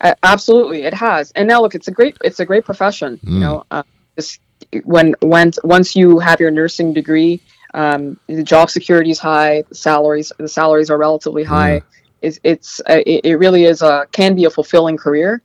A- 0.01 0.15
absolutely, 0.23 0.83
it 0.83 0.93
has. 0.93 1.31
And 1.31 1.47
now 1.47 1.61
look, 1.61 1.75
it's 1.75 1.87
a 1.87 1.91
great 1.91 2.17
it's 2.23 2.39
a 2.39 2.45
great 2.45 2.65
profession. 2.65 3.19
You 3.23 3.39
know, 3.39 3.63
uh, 3.71 3.83
just 4.15 4.39
when 4.83 5.15
when 5.21 5.51
once 5.63 5.95
you 5.95 6.19
have 6.19 6.39
your 6.39 6.51
nursing 6.51 6.93
degree, 6.93 7.41
um, 7.73 8.19
the 8.27 8.43
job 8.43 8.69
security 8.69 9.11
is 9.11 9.19
high, 9.19 9.63
the 9.69 9.75
salaries 9.75 10.31
the 10.37 10.47
salaries 10.47 10.89
are 10.89 10.97
relatively 10.97 11.43
high. 11.43 11.81
It's 12.21 12.39
it's 12.43 12.79
uh, 12.81 13.01
it, 13.05 13.21
it 13.25 13.35
really 13.35 13.65
is 13.65 13.81
a 13.81 14.05
can 14.11 14.35
be 14.35 14.45
a 14.45 14.49
fulfilling 14.49 14.97
career, 14.97 15.41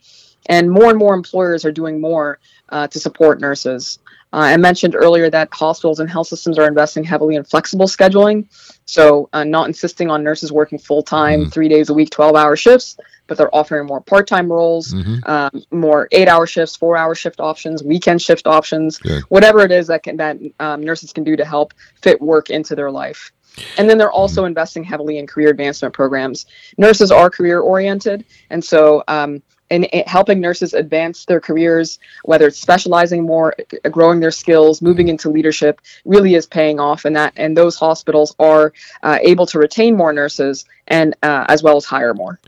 and 0.46 0.70
more 0.70 0.90
and 0.90 0.98
more 0.98 1.14
employers 1.14 1.64
are 1.64 1.72
doing 1.72 2.00
more 2.00 2.38
uh, 2.70 2.86
to 2.88 2.98
support 2.98 3.40
nurses. 3.40 3.98
Uh, 4.32 4.38
I 4.38 4.56
mentioned 4.56 4.96
earlier 4.96 5.30
that 5.30 5.48
hospitals 5.52 6.00
and 6.00 6.10
health 6.10 6.26
systems 6.26 6.58
are 6.58 6.66
investing 6.66 7.04
heavily 7.04 7.36
in 7.36 7.44
flexible 7.44 7.86
scheduling, 7.86 8.48
so 8.84 9.28
uh, 9.32 9.44
not 9.44 9.68
insisting 9.68 10.10
on 10.10 10.24
nurses 10.24 10.50
working 10.50 10.78
full 10.78 11.04
time, 11.04 11.48
three 11.50 11.68
days 11.68 11.88
a 11.88 11.94
week, 11.94 12.10
twelve 12.10 12.34
hour 12.34 12.56
shifts, 12.56 12.96
but 13.26 13.38
they're 13.38 13.54
offering 13.54 13.86
more 13.86 14.00
part 14.00 14.26
time 14.26 14.50
roles, 14.50 14.94
um, 15.24 15.50
more 15.70 16.08
eight 16.12 16.28
hour 16.28 16.46
shifts, 16.46 16.76
four 16.76 16.96
hour 16.96 17.14
shift 17.14 17.40
options, 17.40 17.82
weekend 17.82 18.20
shift 18.20 18.46
options, 18.46 18.98
Good. 18.98 19.22
whatever 19.24 19.60
it 19.60 19.72
is 19.72 19.86
that 19.88 20.02
can 20.02 20.16
that 20.18 20.38
um, 20.60 20.82
nurses 20.82 21.12
can 21.12 21.24
do 21.24 21.36
to 21.36 21.44
help 21.44 21.74
fit 22.00 22.20
work 22.20 22.50
into 22.50 22.74
their 22.74 22.90
life. 22.90 23.32
And 23.78 23.88
then 23.88 23.98
they're 23.98 24.10
also 24.10 24.46
investing 24.46 24.82
heavily 24.82 25.18
in 25.18 25.26
career 25.28 25.48
advancement 25.48 25.94
programs. 25.94 26.46
Nurses 26.76 27.12
are 27.12 27.30
career 27.30 27.60
oriented, 27.60 28.24
and 28.50 28.64
so 28.64 29.04
um, 29.06 29.42
in, 29.70 29.84
in 29.84 30.04
helping 30.06 30.40
nurses 30.40 30.74
advance 30.74 31.24
their 31.24 31.40
careers, 31.40 31.98
whether 32.24 32.46
it's 32.46 32.60
specializing 32.60 33.24
more, 33.24 33.54
growing 33.90 34.20
their 34.20 34.30
skills, 34.30 34.82
moving 34.82 35.08
into 35.08 35.30
leadership, 35.30 35.80
really 36.04 36.34
is 36.34 36.46
paying 36.46 36.80
off. 36.80 37.04
And 37.04 37.16
that 37.16 37.32
and 37.36 37.56
those 37.56 37.76
hospitals 37.76 38.34
are 38.38 38.72
uh, 39.02 39.18
able 39.22 39.46
to 39.46 39.58
retain 39.58 39.96
more 39.96 40.12
nurses 40.12 40.64
and 40.86 41.16
uh, 41.22 41.46
as 41.48 41.62
well 41.62 41.76
as 41.76 41.84
hire 41.84 42.14
more. 42.14 42.38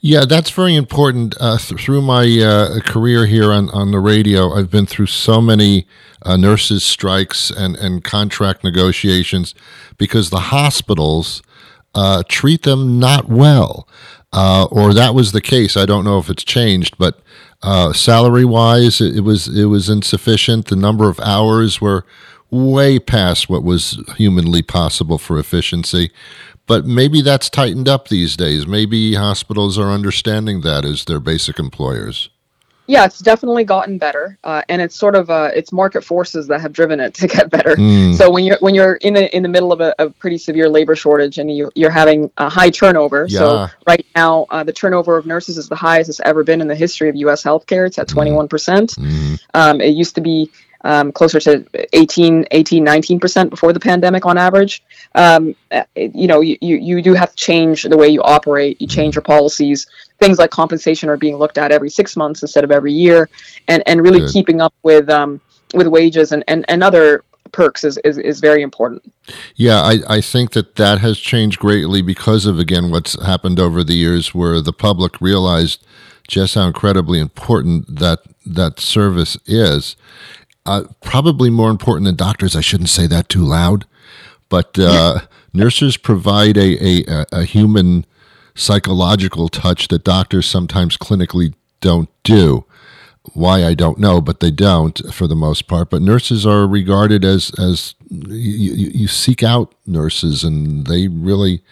Yeah, 0.00 0.24
that's 0.24 0.50
very 0.50 0.74
important. 0.74 1.36
Uh, 1.40 1.58
th- 1.58 1.80
through 1.80 2.02
my 2.02 2.24
uh, 2.24 2.80
career 2.80 3.26
here 3.26 3.52
on, 3.52 3.70
on 3.70 3.92
the 3.92 4.00
radio, 4.00 4.52
I've 4.52 4.70
been 4.70 4.86
through 4.86 5.06
so 5.06 5.40
many 5.40 5.86
uh, 6.22 6.36
nurses' 6.36 6.84
strikes 6.84 7.50
and, 7.50 7.76
and 7.76 8.02
contract 8.02 8.64
negotiations 8.64 9.54
because 9.96 10.30
the 10.30 10.40
hospitals 10.40 11.42
uh, 11.94 12.24
treat 12.28 12.62
them 12.62 12.98
not 12.98 13.28
well. 13.28 13.88
Uh, 14.36 14.66
or 14.72 14.92
that 14.92 15.14
was 15.14 15.30
the 15.30 15.40
case. 15.40 15.76
I 15.76 15.86
don't 15.86 16.04
know 16.04 16.18
if 16.18 16.28
it's 16.28 16.42
changed, 16.42 16.98
but 16.98 17.20
uh, 17.62 17.92
salary 17.92 18.44
wise, 18.44 19.00
it, 19.00 19.18
it 19.18 19.20
was 19.20 19.46
it 19.46 19.66
was 19.66 19.88
insufficient. 19.88 20.66
The 20.66 20.76
number 20.76 21.08
of 21.08 21.20
hours 21.20 21.80
were 21.80 22.04
way 22.50 22.98
past 22.98 23.48
what 23.48 23.62
was 23.62 24.02
humanly 24.16 24.60
possible 24.60 25.18
for 25.18 25.38
efficiency. 25.38 26.10
But 26.66 26.84
maybe 26.84 27.22
that's 27.22 27.48
tightened 27.48 27.88
up 27.88 28.08
these 28.08 28.36
days. 28.36 28.66
Maybe 28.66 29.14
hospitals 29.14 29.78
are 29.78 29.90
understanding 29.90 30.62
that 30.62 30.84
as 30.84 31.04
their 31.04 31.20
basic 31.20 31.58
employers. 31.60 32.28
Yeah, 32.86 33.06
it's 33.06 33.18
definitely 33.18 33.64
gotten 33.64 33.96
better, 33.96 34.38
uh, 34.44 34.62
and 34.68 34.82
it's 34.82 34.94
sort 34.94 35.14
of 35.14 35.30
uh, 35.30 35.50
it's 35.54 35.72
market 35.72 36.04
forces 36.04 36.46
that 36.48 36.60
have 36.60 36.72
driven 36.72 37.00
it 37.00 37.14
to 37.20 37.26
get 37.26 37.50
better. 37.50 37.76
Mm. 37.76 38.14
So 38.16 38.30
when 38.30 38.44
you're 38.44 38.58
when 38.60 38.74
you're 38.74 38.94
in 38.96 39.14
the 39.14 39.34
in 39.34 39.42
the 39.42 39.48
middle 39.48 39.72
of 39.72 39.80
a, 39.80 39.94
a 39.98 40.10
pretty 40.10 40.38
severe 40.38 40.68
labor 40.68 40.94
shortage 40.94 41.38
and 41.38 41.54
you 41.54 41.70
you're 41.74 41.90
having 41.90 42.30
a 42.36 42.48
high 42.48 42.70
turnover. 42.70 43.26
Yeah. 43.28 43.38
So 43.38 43.68
right 43.86 44.06
now, 44.14 44.46
uh, 44.50 44.64
the 44.64 44.72
turnover 44.72 45.16
of 45.16 45.26
nurses 45.26 45.58
is 45.58 45.68
the 45.68 45.76
highest 45.76 46.10
it's 46.10 46.20
ever 46.20 46.44
been 46.44 46.60
in 46.60 46.68
the 46.68 46.76
history 46.76 47.08
of 47.08 47.16
U.S. 47.16 47.42
healthcare. 47.42 47.86
It's 47.86 47.98
at 47.98 48.08
21 48.08 48.48
percent. 48.48 48.90
Mm. 48.92 49.40
Um, 49.54 49.80
it 49.80 49.94
used 49.94 50.14
to 50.16 50.20
be 50.20 50.50
um, 50.84 51.10
closer 51.10 51.40
to 51.40 51.66
18, 51.92 52.46
18, 52.50 52.84
19 52.84 53.20
percent 53.20 53.50
before 53.50 53.72
the 53.72 53.80
pandemic 53.80 54.24
on 54.24 54.38
average. 54.38 54.82
Um, 55.14 55.56
uh, 55.72 55.82
it- 55.94 56.14
you 56.14 56.28
know, 56.28 56.40
you, 56.40 56.56
you 56.60 56.76
you 56.76 57.02
do 57.02 57.14
have 57.14 57.30
to 57.30 57.36
change 57.36 57.82
the 57.82 57.96
way 57.96 58.08
you 58.08 58.22
operate. 58.22 58.80
You 58.80 58.86
change 58.86 59.16
your 59.16 59.22
policies. 59.22 59.86
Things 60.20 60.38
like 60.38 60.50
compensation 60.50 61.08
are 61.08 61.16
being 61.16 61.36
looked 61.36 61.58
at 61.58 61.72
every 61.72 61.90
six 61.90 62.16
months 62.16 62.42
instead 62.42 62.62
of 62.62 62.70
every 62.70 62.92
year, 62.92 63.28
and 63.66 63.82
and 63.86 64.00
really 64.02 64.20
Good. 64.20 64.32
keeping 64.32 64.60
up 64.60 64.74
with 64.82 65.10
um, 65.10 65.40
with 65.74 65.88
wages 65.88 66.32
and, 66.32 66.44
and, 66.48 66.64
and 66.68 66.82
other 66.82 67.24
perks 67.52 67.84
is, 67.84 67.98
is, 67.98 68.18
is 68.18 68.40
very 68.40 68.62
important. 68.62 69.12
Yeah, 69.54 69.80
I, 69.80 69.98
I 70.08 70.20
think 70.20 70.52
that 70.52 70.76
that 70.76 71.00
has 71.00 71.18
changed 71.18 71.58
greatly 71.58 72.02
because 72.02 72.46
of, 72.46 72.58
again, 72.58 72.90
what's 72.90 73.20
happened 73.24 73.60
over 73.60 73.84
the 73.84 73.94
years 73.94 74.34
where 74.34 74.60
the 74.60 74.72
public 74.72 75.20
realized 75.20 75.84
just 76.26 76.54
how 76.54 76.66
incredibly 76.66 77.20
important 77.20 77.98
that, 77.98 78.20
that 78.46 78.80
service 78.80 79.36
is. 79.46 79.96
Uh, 80.66 80.84
probably 81.02 81.50
more 81.50 81.70
important 81.70 82.06
than 82.06 82.16
doctors. 82.16 82.56
I 82.56 82.60
shouldn't 82.62 82.88
say 82.88 83.06
that 83.06 83.28
too 83.28 83.42
loud, 83.44 83.84
but 84.48 84.78
uh, 84.78 85.20
nurses 85.52 85.98
provide 85.98 86.56
a, 86.56 87.04
a, 87.06 87.26
a 87.32 87.44
human 87.44 88.06
psychological 88.54 89.48
touch 89.48 89.88
that 89.88 90.04
doctors 90.04 90.46
sometimes 90.46 90.96
clinically 90.96 91.52
don't 91.80 92.08
do. 92.22 92.64
Why 93.32 93.64
I 93.64 93.74
don't 93.74 93.98
know, 93.98 94.20
but 94.20 94.40
they 94.40 94.50
don't 94.50 95.00
for 95.12 95.26
the 95.26 95.36
most 95.36 95.66
part. 95.66 95.90
But 95.90 96.02
nurses 96.02 96.46
are 96.46 96.66
regarded 96.66 97.24
as 97.24 97.50
as 97.58 97.94
you, 98.10 98.72
you, 98.72 98.90
you 98.94 99.08
seek 99.08 99.42
out 99.42 99.74
nurses, 99.86 100.44
and 100.44 100.86
they 100.86 101.08
really 101.08 101.62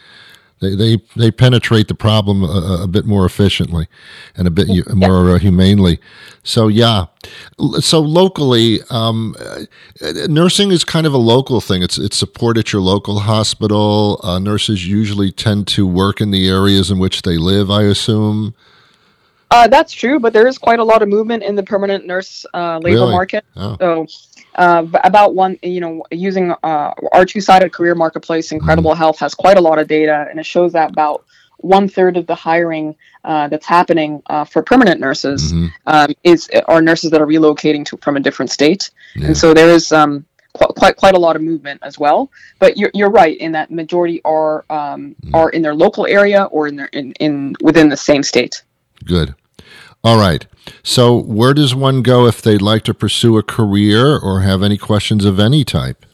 they 0.62 0.74
they, 0.74 1.02
they 1.16 1.30
penetrate 1.30 1.88
the 1.88 1.94
problem 1.94 2.42
a, 2.42 2.84
a 2.84 2.86
bit 2.86 3.04
more 3.04 3.26
efficiently 3.26 3.86
and 4.34 4.48
a 4.48 4.50
bit 4.50 4.68
hu- 4.68 4.94
more 4.94 5.32
uh, 5.32 5.38
humanely. 5.38 6.00
So 6.42 6.68
yeah, 6.68 7.06
so 7.80 8.00
locally, 8.00 8.80
um, 8.88 9.36
uh, 9.40 9.64
nursing 10.28 10.70
is 10.70 10.84
kind 10.84 11.06
of 11.06 11.12
a 11.12 11.18
local 11.18 11.60
thing. 11.60 11.82
It's 11.82 11.98
it's 11.98 12.16
support 12.16 12.56
at 12.56 12.72
your 12.72 12.80
local 12.82 13.20
hospital. 13.20 14.20
Uh, 14.22 14.38
nurses 14.38 14.86
usually 14.88 15.30
tend 15.30 15.66
to 15.68 15.86
work 15.86 16.20
in 16.20 16.30
the 16.30 16.48
areas 16.48 16.90
in 16.90 16.98
which 16.98 17.22
they 17.22 17.36
live. 17.36 17.70
I 17.70 17.82
assume. 17.82 18.54
Uh, 19.52 19.68
that's 19.68 19.92
true, 19.92 20.18
but 20.18 20.32
there 20.32 20.46
is 20.46 20.56
quite 20.56 20.78
a 20.78 20.84
lot 20.92 21.02
of 21.02 21.08
movement 21.08 21.42
in 21.42 21.54
the 21.54 21.62
permanent 21.62 22.06
nurse 22.06 22.46
uh, 22.54 22.78
labor 22.78 23.00
Really? 23.00 23.12
market. 23.12 23.44
Oh. 23.56 23.76
So, 23.78 24.06
uh, 24.54 24.86
about 25.04 25.34
one, 25.34 25.58
you 25.62 25.80
know, 25.80 26.04
using 26.10 26.52
uh, 26.62 26.90
our 27.12 27.24
two-sided 27.26 27.70
career 27.72 27.94
marketplace, 27.94 28.50
Incredible 28.52 28.94
Health 28.94 29.18
has 29.18 29.34
quite 29.34 29.58
a 29.58 29.60
lot 29.60 29.78
of 29.78 29.88
data, 29.88 30.26
and 30.30 30.40
it 30.40 30.46
shows 30.46 30.72
that 30.72 30.90
about 30.90 31.24
one 31.58 31.86
third 31.88 32.16
of 32.16 32.26
the 32.26 32.34
hiring 32.34 32.96
uh, 33.24 33.46
that's 33.48 33.66
happening 33.66 34.22
uh, 34.28 34.44
for 34.44 34.62
permanent 34.62 34.98
nurses 35.00 35.52
Mhm. 35.52 35.70
um, 35.86 36.10
is 36.24 36.48
are 36.66 36.82
nurses 36.82 37.10
that 37.12 37.20
are 37.20 37.26
relocating 37.26 37.84
to 37.86 37.96
from 37.98 38.16
a 38.16 38.20
different 38.20 38.50
state, 38.50 38.90
Yeah. 39.14 39.26
and 39.26 39.36
so 39.36 39.54
there 39.54 39.68
is 39.68 39.92
um, 39.92 40.24
qu- 40.54 40.72
quite 40.80 40.96
quite 40.96 41.14
a 41.14 41.18
lot 41.26 41.36
of 41.36 41.42
movement 41.42 41.78
as 41.82 41.98
well. 41.98 42.30
But 42.58 42.76
you're, 42.78 42.90
you're 42.94 43.10
right 43.22 43.36
in 43.38 43.52
that 43.52 43.70
majority 43.70 44.20
are 44.24 44.64
um, 44.70 45.14
are 45.34 45.50
in 45.50 45.60
their 45.62 45.74
local 45.74 46.04
area 46.06 46.44
or 46.54 46.66
in 46.68 46.74
their 46.76 46.90
in, 46.92 47.12
in 47.20 47.54
within 47.60 47.88
the 47.90 47.96
same 47.96 48.22
state. 48.22 48.62
Good. 49.04 49.34
All 50.04 50.18
right. 50.18 50.44
So, 50.82 51.16
where 51.16 51.54
does 51.54 51.74
one 51.74 52.02
go 52.02 52.26
if 52.26 52.42
they'd 52.42 52.62
like 52.62 52.82
to 52.84 52.94
pursue 52.94 53.38
a 53.38 53.42
career 53.42 54.18
or 54.18 54.40
have 54.40 54.62
any 54.62 54.76
questions 54.76 55.24
of 55.24 55.38
any 55.38 55.64
type? 55.64 56.04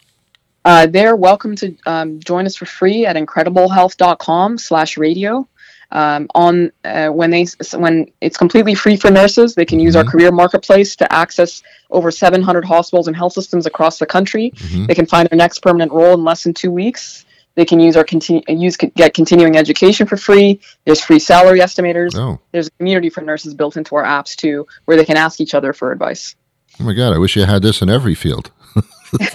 Uh, 0.64 0.87
they're 0.87 1.16
welcome 1.16 1.57
to 1.57 1.74
um, 1.87 2.20
join 2.20 2.44
us 2.44 2.55
for 2.55 2.66
free 2.66 3.07
at 3.07 3.16
incrediblehealth.com 3.16 4.59
slash 4.59 4.98
radio. 4.98 5.48
Um, 5.90 6.29
on 6.35 6.70
uh, 6.85 7.09
when 7.09 7.31
they 7.31 7.46
when 7.72 8.11
it's 8.20 8.37
completely 8.37 8.74
free 8.74 8.98
for 8.98 9.11
nurses, 9.11 9.55
they 9.55 9.64
can 9.64 9.81
use 9.81 9.96
our 9.96 10.05
career 10.05 10.31
marketplace 10.31 10.94
to 10.96 11.11
access 11.11 11.62
over 11.90 12.11
700 12.11 12.62
hospitals 12.66 13.07
and 13.07 13.16
health 13.16 13.33
systems 13.33 13.64
across 13.64 13.98
the 13.98 14.05
country. 14.05 14.53
They 14.87 14.94
can 14.94 15.07
find 15.07 15.27
their 15.31 15.38
next 15.38 15.61
permanent 15.61 15.92
role 15.92 16.12
in 16.12 16.24
less 16.24 16.42
than 16.44 16.53
two 16.53 16.70
weeks. 16.70 17.24
They 17.59 17.64
can 17.64 17.81
use 17.81 17.97
our 17.97 18.05
continu- 18.05 18.44
use 18.49 18.77
get 18.77 19.14
continuing 19.14 19.57
education 19.57 20.07
for 20.07 20.16
free. 20.16 20.61
There's 20.85 21.01
free 21.01 21.18
salary 21.18 21.59
estimators. 21.59 22.16
Oh, 22.16 22.38
There's 22.53 22.68
a 22.68 22.71
community 22.79 23.11
for 23.11 23.21
nurses 23.21 23.53
built 23.53 23.77
into 23.77 23.97
our 23.97 24.05
apps 24.05 24.37
too, 24.37 24.64
where 24.85 24.97
they 24.97 25.05
can 25.05 25.16
ask 25.16 25.40
each 25.40 25.55
other 25.55 25.73
for 25.73 25.90
advice. 25.90 26.37
oh 26.79 26.85
my 26.85 26.92
God! 26.92 27.12
I 27.12 27.18
wish 27.18 27.35
you 27.35 27.42
had 27.44 27.62
this 27.62 27.83
in 27.83 27.90
every 27.90 28.14
field. 28.14 28.53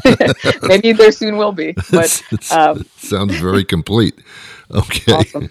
Maybe 0.63 0.93
there 0.93 1.11
soon 1.11 1.35
will 1.35 1.51
be, 1.51 1.75
but 1.91 2.23
um, 2.51 2.85
sounds 2.95 3.35
very 3.35 3.65
complete. 3.65 4.17
Okay, 4.71 5.11
Awesome. 5.11 5.49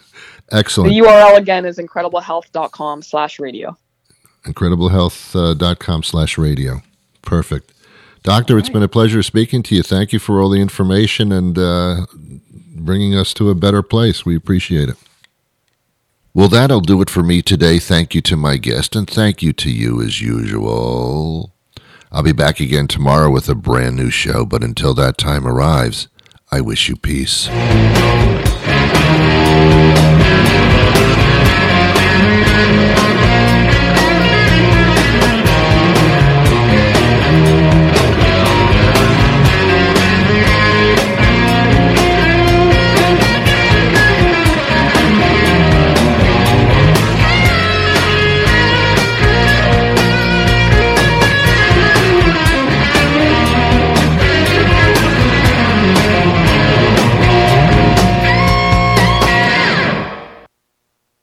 excellent. 0.51 0.91
The 0.95 0.99
URL 1.01 1.37
again 1.37 1.67
is 1.67 1.77
incrediblehealth.com 1.77 3.03
slash 3.03 3.39
radio. 3.39 3.77
incrediblehealth.com 4.45 6.03
slash 6.03 6.39
radio. 6.39 6.83
Perfect. 7.21 7.73
Doctor, 8.23 8.57
it's 8.57 8.69
been 8.69 8.83
a 8.85 8.89
pleasure 8.89 9.23
speaking 9.23 9.63
to 9.65 9.75
you. 9.75 9.83
Thank 9.83 10.13
you 10.13 10.19
for 10.21 10.41
all 10.41 10.49
the 10.49 10.61
information 10.61 11.33
and 11.33 11.59
uh, 11.59 12.07
bringing 12.75 13.15
us 13.15 13.35
to 13.35 13.51
a 13.51 13.55
better 13.55 13.83
place. 13.83 14.25
We 14.25 14.37
appreciate 14.37 14.89
it. 14.89 14.97
Well, 16.35 16.49
that'll 16.49 16.81
do 16.81 17.03
it 17.03 17.11
for 17.11 17.23
me 17.23 17.43
today. 17.43 17.79
Thank 17.79 18.15
you 18.15 18.23
to 18.23 18.37
my 18.37 18.57
guest, 18.57 18.97
and 18.97 19.09
thank 19.09 19.43
you 19.43 19.53
to 19.53 19.71
you 19.71 20.01
as 20.01 20.21
usual. 20.23 21.53
I'll 22.11 22.23
be 22.23 22.33
back 22.33 22.59
again 22.59 22.89
tomorrow 22.89 23.31
with 23.31 23.49
a 23.49 23.55
brand 23.55 23.97
new 23.97 24.11
show, 24.11 24.45
but 24.47 24.65
until 24.65 24.95
that 24.95 25.19
time 25.19 25.47
arrives, 25.47 26.09
I 26.51 26.61
wish 26.61 26.89
you 26.89 26.97
peace. 26.97 27.49